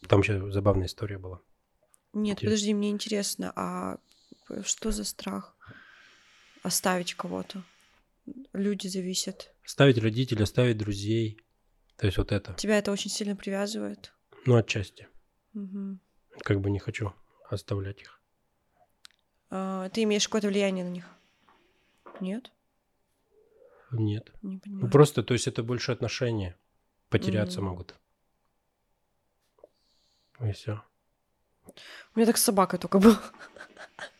[0.07, 1.41] Там еще забавная история была.
[2.13, 2.47] Нет, Интересно.
[2.47, 3.97] подожди, мне интересно, а
[4.63, 5.55] что за страх
[6.61, 7.63] оставить кого-то?
[8.53, 9.53] Люди зависят.
[9.65, 11.39] Оставить родителей, оставить друзей.
[11.97, 12.53] То есть вот это.
[12.53, 14.13] Тебя это очень сильно привязывает?
[14.45, 15.07] Ну, отчасти.
[15.53, 15.97] Угу.
[16.41, 17.13] Как бы не хочу
[17.49, 18.19] оставлять их.
[19.49, 21.05] А, ты имеешь какое-то влияние на них?
[22.19, 22.51] Нет?
[23.91, 24.31] Нет.
[24.41, 24.85] Не понимаю.
[24.85, 26.57] Ну, просто, то есть это больше отношения.
[27.09, 27.63] Потеряться mm.
[27.63, 27.95] могут.
[30.41, 30.81] И все.
[31.67, 33.19] У меня так с собакой только было.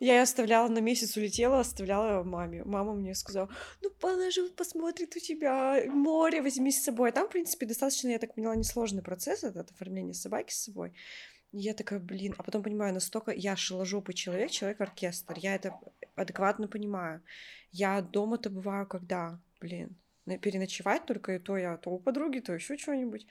[0.00, 2.64] Я ее оставляла на месяц, улетела, оставляла маме.
[2.64, 3.50] Мама мне сказала,
[3.82, 7.10] ну, положи, посмотрит у тебя море, возьми с собой.
[7.10, 10.94] А там, в принципе, достаточно, я так поняла, несложный процесс, этот оформление собаки с собой.
[11.52, 15.78] Я такая, блин, а потом понимаю, настолько я шиложопый человек, человек-оркестр, я это
[16.14, 17.22] адекватно понимаю.
[17.70, 19.96] Я дома-то бываю, когда, блин,
[20.40, 23.26] переночевать только и то я то у подруги, то еще что-нибудь.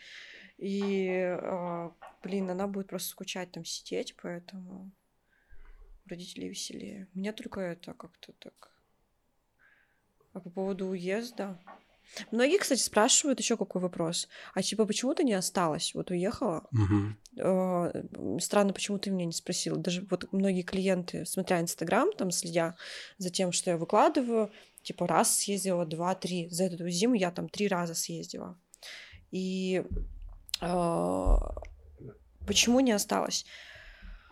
[0.57, 1.89] И, э,
[2.21, 4.91] блин, она будет просто скучать там сидеть, поэтому
[6.09, 7.07] родителей веселее.
[7.13, 8.71] Меня только это как-то так.
[10.33, 11.59] А по поводу уезда?
[12.31, 14.27] Многие, кстати, спрашивают еще какой вопрос.
[14.53, 15.93] А типа, почему ты не осталась?
[15.93, 16.67] Вот уехала.
[16.71, 18.39] Угу.
[18.39, 19.77] Странно, почему ты меня не спросила.
[19.77, 22.75] Даже вот многие клиенты, смотря Инстаграм, там следя
[23.17, 24.51] за тем, что я выкладываю,
[24.81, 26.49] типа раз съездила, два, три.
[26.49, 28.57] За эту зиму я там три раза съездила.
[29.31, 29.83] И
[30.61, 31.35] э,
[32.47, 33.45] почему не осталась?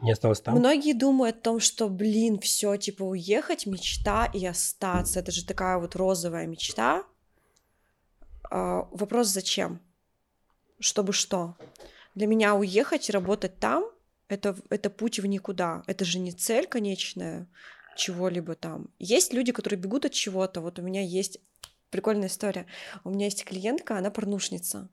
[0.02, 0.56] Не осталось там?
[0.58, 5.20] Многие думают о том, что, блин, все, типа, уехать, мечта и остаться.
[5.20, 7.04] Это же такая вот розовая мечта.
[8.50, 9.80] А, вопрос зачем?
[10.80, 11.56] Чтобы что?
[12.16, 13.86] Для меня уехать работать там
[14.30, 15.84] это, это путь в никуда.
[15.88, 17.48] Это же не цель конечная
[17.95, 18.89] чего-либо там.
[19.00, 20.62] Есть люди, которые бегут от чего-то.
[20.62, 21.39] Вот у меня есть
[21.89, 22.66] прикольная история.
[23.04, 24.89] У меня есть клиентка, она порнушница.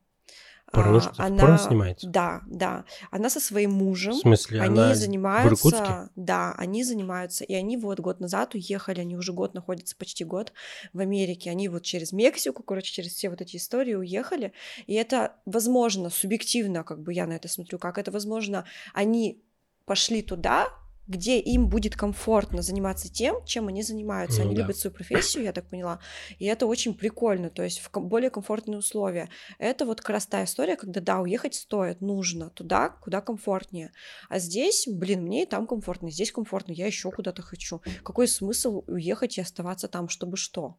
[0.83, 2.09] А, она, порно снимается?
[2.09, 2.85] Да, да.
[3.11, 4.14] Она со своим мужем.
[4.14, 6.11] В смысле, они она занимаются, в Иркутске?
[6.16, 7.45] Да, они занимаются.
[7.45, 10.53] И они вот год назад уехали, они уже год находятся, почти год
[10.93, 11.51] в Америке.
[11.51, 14.53] Они вот через Мексику, короче, через все вот эти истории уехали.
[14.87, 19.43] И это возможно, субъективно, как бы я на это смотрю, как это возможно, они
[19.85, 20.68] пошли туда,
[21.07, 24.41] где им будет комфортно заниматься тем, чем они занимаются.
[24.41, 24.63] Ну, они да.
[24.63, 26.01] любят свою профессию, я так поняла.
[26.39, 29.29] И это очень прикольно, то есть в более комфортные условия.
[29.59, 33.93] Это вот как раз та история, когда, да, уехать стоит, нужно туда, куда комфортнее.
[34.29, 37.83] А здесь, блин, мне и там комфортно, здесь комфортно, я еще куда-то хочу.
[38.03, 40.79] Какой смысл уехать и оставаться там, чтобы что?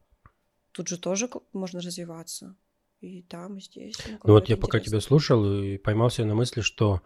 [0.71, 2.55] Тут же тоже можно развиваться.
[2.99, 3.95] И там, и здесь.
[4.07, 4.99] Ну, Ну вот я пока интересно.
[4.99, 7.01] тебя слушал и поймался на мысли, что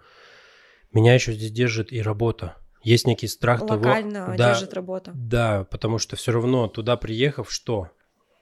[0.94, 2.56] меня еще здесь держит и работа.
[2.82, 4.38] Есть некий страх Локально того...
[4.38, 5.12] Да, держит работа.
[5.14, 7.90] Да, потому что все равно туда приехав, что?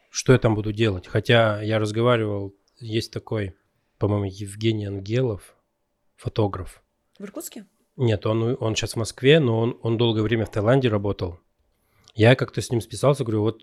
[0.10, 1.08] Что я там буду делать?
[1.08, 3.56] Хотя я разговаривал, есть такой,
[3.98, 5.56] по-моему, Евгений Ангелов,
[6.16, 6.84] фотограф.
[7.20, 7.66] В Иркутске?
[7.96, 11.40] Нет, он, он сейчас в Москве, но он, он долгое время в Таиланде работал.
[12.14, 13.62] Я как-то с ним списался, говорю, вот,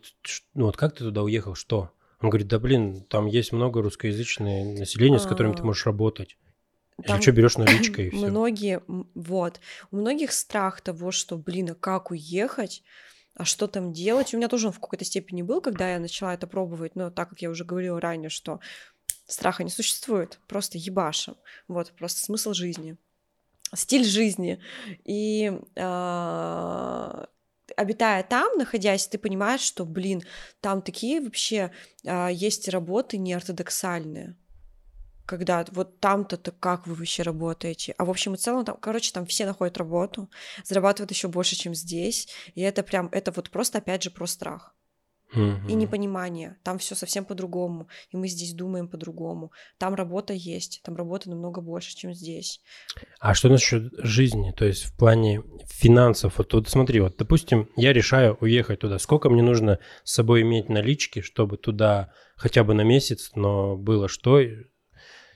[0.54, 1.90] ну, вот как ты туда уехал, что?
[2.20, 5.64] Он говорит, да блин, там есть много русскоязычное население, с которым ты А.
[5.64, 6.36] можешь работать.
[6.98, 8.26] Если Там что, берешь наличкой и все.
[8.26, 8.82] Многие,
[9.14, 12.82] вот, у многих страх того, что, блин, а как уехать,
[13.34, 14.32] а что там делать?
[14.32, 17.30] У меня тоже он в какой-то степени был, когда я начала это пробовать, но так
[17.30, 18.60] как я уже говорила ранее, что
[19.26, 21.36] страха не существует, просто ебашим.
[21.66, 22.96] Вот, просто смысл жизни,
[23.74, 24.60] стиль жизни.
[25.04, 27.26] И а,
[27.76, 30.22] обитая там, находясь, ты понимаешь, что, блин,
[30.60, 31.72] там такие вообще
[32.06, 34.36] а, есть работы неортодоксальные
[35.26, 37.94] когда вот там-то то как вы вообще работаете.
[37.98, 40.30] А в общем и целом, там, короче, там все находят работу,
[40.64, 42.28] зарабатывают еще больше, чем здесь.
[42.54, 44.74] И это прям, это вот просто, опять же, про страх
[45.32, 45.66] Мгм.
[45.68, 46.56] и непонимание.
[46.62, 49.52] Там все совсем по-другому, и мы здесь думаем по-другому.
[49.78, 52.60] Там работа есть, там работы намного больше, чем здесь.
[53.18, 54.52] А что насчет жизни?
[54.52, 56.34] То есть в плане финансов?
[56.38, 58.98] Вот, вот смотри, вот, допустим, я решаю уехать туда.
[58.98, 64.08] Сколько мне нужно с собой иметь налички, чтобы туда хотя бы на месяц, но было
[64.08, 64.40] что?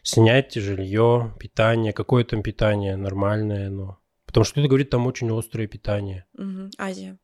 [0.09, 3.99] Снять жилье, питание, какое там питание нормальное, но...
[4.25, 6.25] Потому что кто-то говорит, там очень острое питание.
[6.33, 6.71] Мгм.
[6.79, 7.19] Азия.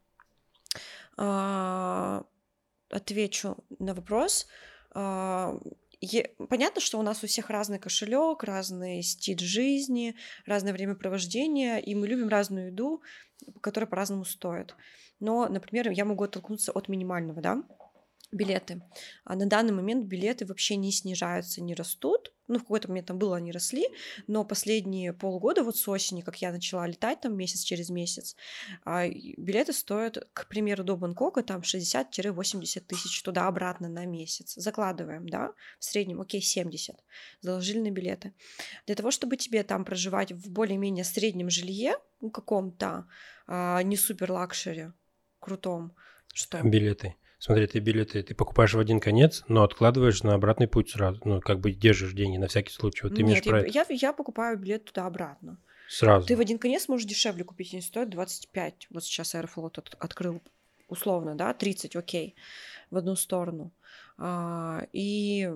[1.16, 2.24] А,
[2.90, 4.46] Отвечу на вопрос.
[4.92, 5.58] А,
[6.02, 10.14] е- Понятно, что у нас у всех разный кошелек, разный стиль жизни,
[10.44, 13.00] разное времяпровождение, и мы любим разную еду,
[13.62, 14.76] которая по-разному стоит.
[15.20, 17.64] Но, например, я могу оттолкнуться от минимального, да?
[18.30, 18.82] Билеты.
[19.24, 22.33] А на данный момент билеты вообще не снижаются, не растут.
[22.46, 23.86] Ну, в какой-то момент там было, они росли,
[24.26, 28.36] но последние полгода, вот с осени, как я начала летать там месяц через месяц,
[28.84, 34.54] а, билеты стоят, к примеру, до Бангкока там 60-80 тысяч туда-обратно на месяц.
[34.56, 36.96] Закладываем, да, в среднем, окей, 70.
[37.40, 38.34] Заложили на билеты.
[38.86, 43.06] Для того, чтобы тебе там проживать в более-менее среднем жилье, ну, каком-то
[43.46, 44.92] а, не супер luxury,
[45.40, 45.94] крутом,
[46.34, 46.62] что?
[46.62, 47.14] Билеты.
[47.44, 51.20] Смотри, ты билеты ты покупаешь в один конец, но откладываешь на обратный путь сразу.
[51.26, 53.02] Ну, как бы держишь деньги на всякий случай.
[53.02, 55.58] Вот ты Нет, я, я, я покупаю билет туда-обратно.
[55.86, 56.26] сразу.
[56.26, 58.86] Ты в один конец можешь дешевле купить, не стоит 25.
[58.88, 60.40] Вот сейчас Аэрофлот от- открыл
[60.88, 62.34] условно, да, 30, окей,
[62.90, 63.72] в одну сторону.
[64.16, 65.52] А, и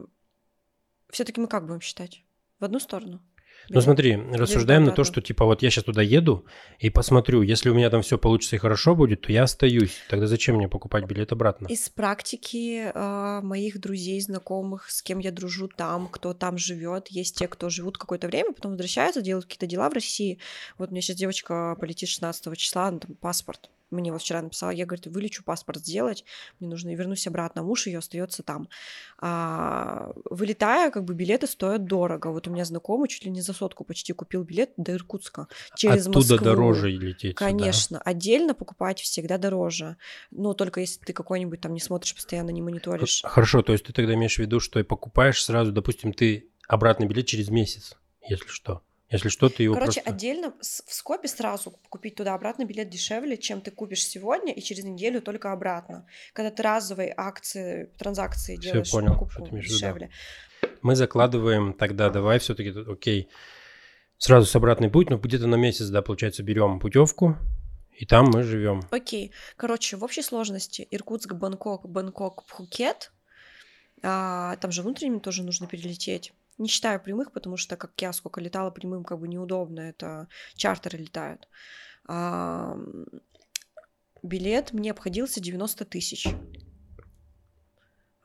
[1.08, 2.22] все-таки мы как будем считать?
[2.60, 3.22] В одну сторону?
[3.70, 6.44] Ну смотри, рассуждаем на то, что типа вот я сейчас туда еду
[6.78, 9.96] и посмотрю, если у меня там все получится и хорошо будет, то я остаюсь.
[10.08, 11.66] Тогда зачем мне покупать билет обратно?
[11.66, 17.36] Из практики а, моих друзей, знакомых, с кем я дружу там, кто там живет, есть
[17.36, 20.38] те, кто живут какое-то время, потом возвращаются, делают какие-то дела в России.
[20.78, 23.70] Вот у меня сейчас девочка полетит 16 числа, ну, там паспорт.
[23.90, 26.24] Мне вот вчера написала, я, говорит, вылечу паспорт сделать,
[26.60, 28.68] мне нужно вернусь обратно, муж ее остается там.
[29.18, 32.28] А, вылетая, как бы билеты стоят дорого.
[32.28, 36.02] Вот у меня знакомый чуть ли не за сотку почти купил билет до Иркутска через
[36.02, 36.44] Оттуда Москву.
[36.44, 37.38] дороже лететь.
[37.38, 37.50] сюда.
[37.50, 39.96] Конечно, отдельно покупать всегда дороже.
[40.30, 43.22] Но только если ты какой-нибудь там не смотришь постоянно, не мониторишь.
[43.24, 47.06] Хорошо, то есть ты тогда имеешь в виду, что и покупаешь сразу, допустим, ты обратный
[47.06, 47.96] билет через месяц,
[48.28, 48.82] если что.
[49.10, 50.10] Если что, ты его Короче, просто...
[50.10, 54.84] отдельно в скопе сразу купить туда обратно билет дешевле, чем ты купишь сегодня и через
[54.84, 56.06] неделю только обратно.
[56.34, 59.74] Когда ты разовые акции, транзакции делаешь понял, покупку что ты виду, да.
[59.74, 60.10] дешевле.
[60.82, 63.28] Мы закладываем тогда, давай все-таки, окей,
[64.18, 67.36] сразу с обратный путь, но где-то на месяц, да, получается, берем путевку,
[67.98, 68.82] и там мы живем.
[68.90, 69.32] Окей.
[69.56, 73.10] Короче, в общей сложности Иркутск, Бангкок, Бангкок, Пхукет.
[74.02, 76.32] А, там же внутренними тоже нужно перелететь.
[76.58, 79.80] Не считаю прямых, потому что, как я сколько летала прямым, как бы неудобно.
[79.80, 81.48] Это чартеры летают.
[82.06, 82.76] А,
[84.22, 86.28] билет мне обходился 90 тысяч.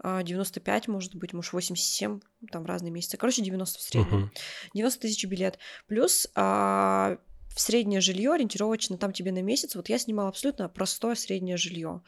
[0.03, 2.19] 95, а, может быть, может, 87,
[2.51, 3.17] там в разные месяцы.
[3.17, 4.25] Короче, 90 в среднем.
[4.25, 4.69] Uh-huh.
[4.73, 5.59] 90 тысяч билет.
[5.87, 7.17] Плюс а,
[7.55, 9.75] в среднее жилье ориентировочно там тебе на месяц.
[9.75, 12.01] Вот я снимала абсолютно простое среднее жилье.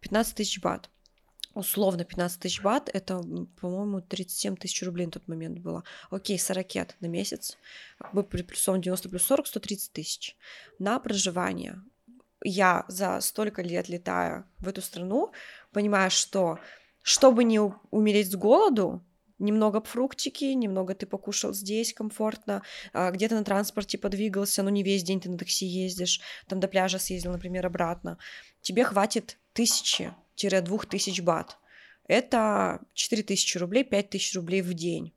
[0.00, 0.90] 15 тысяч бат
[1.58, 3.20] условно 15 тысяч бат, это,
[3.60, 5.84] по-моему, 37 тысяч рублей на тот момент было.
[6.10, 7.58] Окей, 40 на месяц,
[8.12, 10.36] бы при плюсом 90 плюс 40, 130 тысяч
[10.78, 11.82] на проживание.
[12.44, 15.32] Я за столько лет летаю в эту страну,
[15.72, 16.58] понимаю, что
[17.02, 19.04] чтобы не умереть с голоду,
[19.38, 25.02] немного фруктики, немного ты покушал здесь комфортно, а, где-то на транспорте подвигался, но не весь
[25.02, 28.18] день ты на такси ездишь, там до пляжа съездил, например, обратно.
[28.60, 31.58] Тебе хватит тысячи 2000 бат.
[32.06, 35.14] Это 4000 рублей, 5000 рублей в день.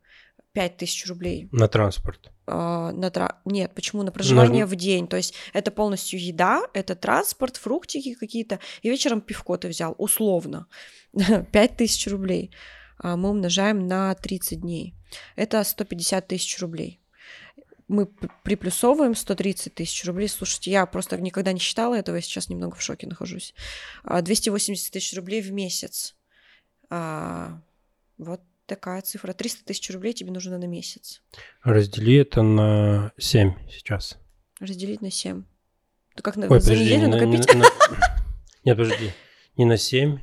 [0.54, 1.48] 5000 рублей.
[1.52, 2.32] На транспорт?
[2.46, 3.40] А, на тра...
[3.46, 4.04] Нет, почему?
[4.04, 4.68] На проживание на...
[4.68, 5.08] в день.
[5.08, 8.60] То есть это полностью еда, это транспорт, фруктики какие-то.
[8.82, 10.68] И вечером пивко ты взял, условно.
[11.52, 12.52] 5000 рублей
[13.02, 14.96] а мы умножаем на 30 дней.
[15.36, 17.01] Это 150 тысяч рублей.
[17.92, 18.06] Мы
[18.44, 20.30] приплюсовываем 130 тысяч рублей.
[20.30, 23.54] Слушайте, я просто никогда не считала этого, я сейчас немного в шоке нахожусь.
[24.06, 26.16] 280 а, тысяч рублей в месяц.
[26.90, 27.62] А,
[28.18, 29.34] вот такая цифра.
[29.34, 31.22] 300 тысяч рублей тебе нужно на месяц.
[31.64, 34.18] Раздели это на 7 сейчас.
[34.62, 35.44] Разделить на 7.
[36.16, 37.54] Ты как на, Ой, за подожди, неделю на, накопить?
[37.54, 37.66] На, на...
[38.64, 39.12] Нет, подожди.
[39.58, 40.20] Не на 7,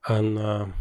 [0.00, 0.74] она...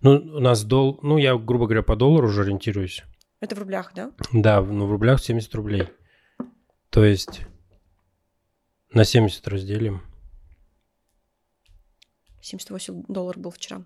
[0.00, 0.98] Ну, у нас дол...
[1.02, 3.04] Ну, я, грубо говоря, по доллару уже ориентируюсь.
[3.44, 4.10] Это в рублях, да?
[4.32, 5.90] Да, ну, в рублях 70 рублей.
[6.88, 7.42] То есть
[8.94, 10.00] на 70 разделим.
[12.40, 13.84] 78 долларов был вчера.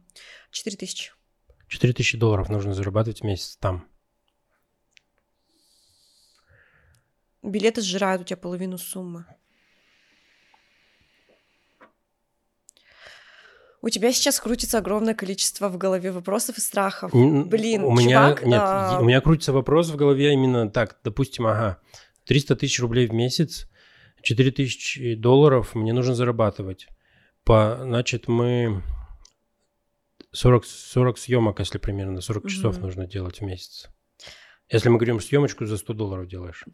[0.53, 1.11] 4 тысячи.
[1.67, 3.85] 4 тысячи долларов нужно зарабатывать в месяц там.
[7.43, 9.27] Билеты сжирают у тебя половину суммы.
[13.81, 17.13] У тебя сейчас крутится огромное количество в голове вопросов и страхов.
[17.13, 18.99] Блин, у меня чувак, нет, а...
[19.01, 20.99] у меня крутится вопрос в голове именно так.
[21.05, 21.79] Допустим, ага,
[22.27, 23.69] 300 тысяч рублей в месяц,
[24.23, 26.89] 4 тысячи долларов мне нужно зарабатывать.
[27.45, 28.83] По, значит, мы
[30.33, 32.49] 40, 40 съемок, если примерно 40 угу.
[32.51, 33.89] часов нужно делать в месяц.
[34.71, 36.65] Если мы говорим съемочку за 100 долларов делаешь.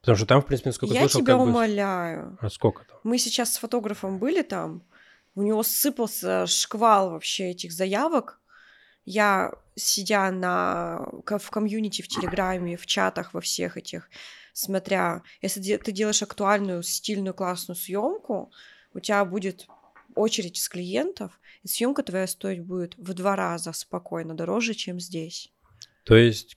[0.00, 2.30] Потому что там, в принципе, сколько Я слышал, тебя как умоляю.
[2.30, 2.38] Бы...
[2.40, 2.98] А сколько там?
[3.04, 4.82] Мы сейчас с фотографом были там
[5.36, 8.40] у него сыпался шквал вообще этих заявок.
[9.04, 14.08] Я, сидя на, в комьюнити, в Телеграме, в чатах во всех этих,
[14.52, 18.50] смотря, если ты делаешь актуальную, стильную, классную съемку,
[18.94, 19.68] у тебя будет
[20.16, 25.52] очередь из клиентов, и съемка твоя стоить будет в два раза спокойно дороже, чем здесь.
[26.04, 26.56] То есть,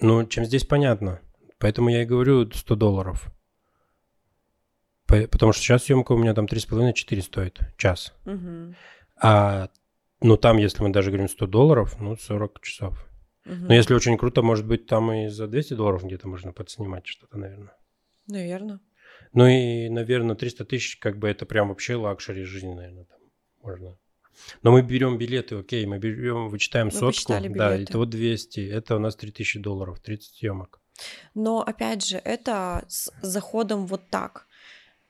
[0.00, 1.20] ну, чем здесь понятно.
[1.58, 3.35] Поэтому я и говорю 100 долларов.
[5.06, 8.12] Потому что сейчас съемка у меня там 3,5-4 стоит час.
[8.24, 8.74] Угу.
[9.22, 9.68] А
[10.20, 13.06] ну там, если мы даже говорим 100 долларов, ну 40 часов.
[13.44, 13.54] Угу.
[13.68, 17.38] Но если очень круто, может быть, там и за 200 долларов где-то можно подснимать что-то,
[17.38, 17.76] наверное.
[18.26, 18.80] Наверное.
[19.32, 23.18] Ну и, наверное, 300 тысяч, как бы это прям вообще luxury жизни, наверное, там
[23.62, 23.96] можно.
[24.62, 28.96] Но мы берем билеты, окей, мы берем, вычитаем мы сотку, да, это вот 200, это
[28.96, 30.80] у нас 3000 долларов, 30 съемок.
[31.34, 34.45] Но опять же, это с заходом вот так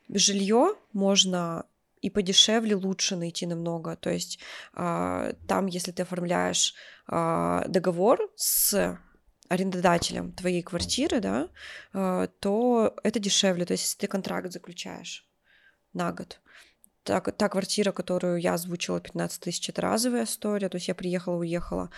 [0.08, 1.64] жилье можно
[2.02, 3.96] и подешевле лучше найти намного.
[3.96, 4.38] То есть
[4.74, 6.74] э, там, если ты оформляешь
[7.10, 8.98] э, договор с
[9.48, 11.48] арендодателем твоей квартиры, да,
[11.94, 13.64] э, то это дешевле.
[13.64, 15.26] То есть если ты контракт заключаешь
[15.92, 16.40] на год.
[17.02, 21.36] Та, та квартира, которую я озвучила, 15 тысяч, это разовая история, то есть я приехала,
[21.36, 21.90] уехала.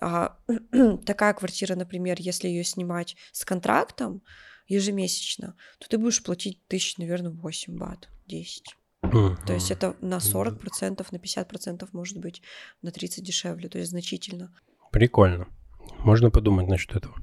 [0.00, 0.36] А,
[1.06, 4.22] такая квартира, например, если ее снимать с контрактом,
[4.68, 8.76] ежемесячно, то ты будешь платить тысяч, наверное, 8 бат, 10.
[9.02, 9.36] Uh-huh.
[9.46, 12.42] То есть это на 40%, на 50% может быть,
[12.82, 14.54] на 30% дешевле, то есть значительно.
[14.92, 15.48] Прикольно.
[16.00, 17.16] Можно подумать насчет этого.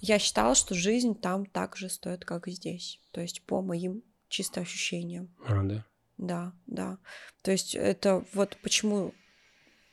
[0.00, 3.00] Я считала, что жизнь там так же стоит, как и здесь.
[3.12, 5.34] То есть по моим чисто ощущениям.
[5.46, 5.84] А, да?
[6.18, 6.98] Да, да.
[7.42, 9.14] То есть это вот почему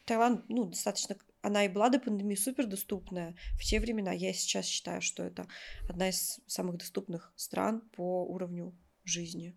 [0.06, 4.12] Таиланд, ну, достаточно она и была до пандемии супер доступная в те времена.
[4.12, 5.48] Я сейчас считаю, что это
[5.88, 9.56] одна из самых доступных стран по уровню жизни.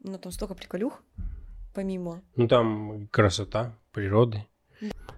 [0.00, 1.02] Но там столько приколюх,
[1.74, 2.22] помимо.
[2.36, 4.46] Ну там красота, природы.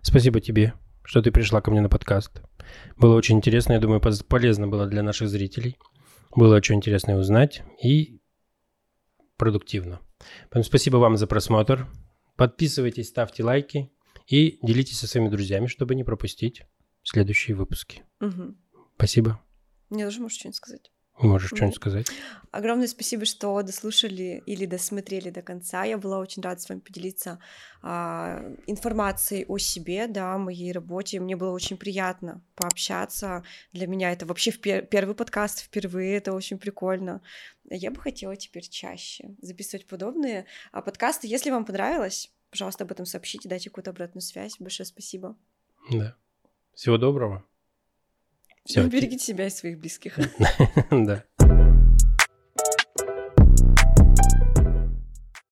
[0.02, 2.40] Спасибо тебе, что ты пришла ко мне на подкаст.
[2.96, 5.76] Было очень интересно, я думаю, полезно было для наших зрителей.
[6.34, 8.20] Было очень интересно узнать и
[9.36, 10.00] продуктивно.
[10.44, 11.86] Поэтому спасибо вам за просмотр.
[12.36, 13.90] Подписывайтесь, ставьте лайки
[14.26, 16.62] и делитесь со своими друзьями, чтобы не пропустить
[17.02, 18.04] следующие выпуски.
[18.20, 18.56] Угу.
[18.96, 19.40] Спасибо.
[19.90, 20.92] Мне тоже можешь что-нибудь сказать?
[21.18, 21.56] Можешь mm.
[21.56, 22.06] что-нибудь сказать?
[22.50, 25.84] Огромное спасибо, что дослушали или досмотрели до конца.
[25.84, 27.38] Я была очень рада с вами поделиться
[27.82, 31.20] а, информацией о себе, да, о моей работе.
[31.20, 33.44] Мне было очень приятно пообщаться.
[33.72, 37.22] Для меня это вообще пер- первый подкаст впервые, это очень прикольно.
[37.68, 41.28] Я бы хотела теперь чаще записывать подобные а, подкасты.
[41.28, 44.56] Если вам понравилось, пожалуйста, об этом сообщите, дайте какую-то обратную связь.
[44.58, 45.36] Большое спасибо.
[45.90, 46.16] Да.
[46.74, 47.44] Всего доброго.
[48.66, 48.86] Все.
[48.86, 50.18] Берегите себя и своих близких.
[50.90, 51.24] Да.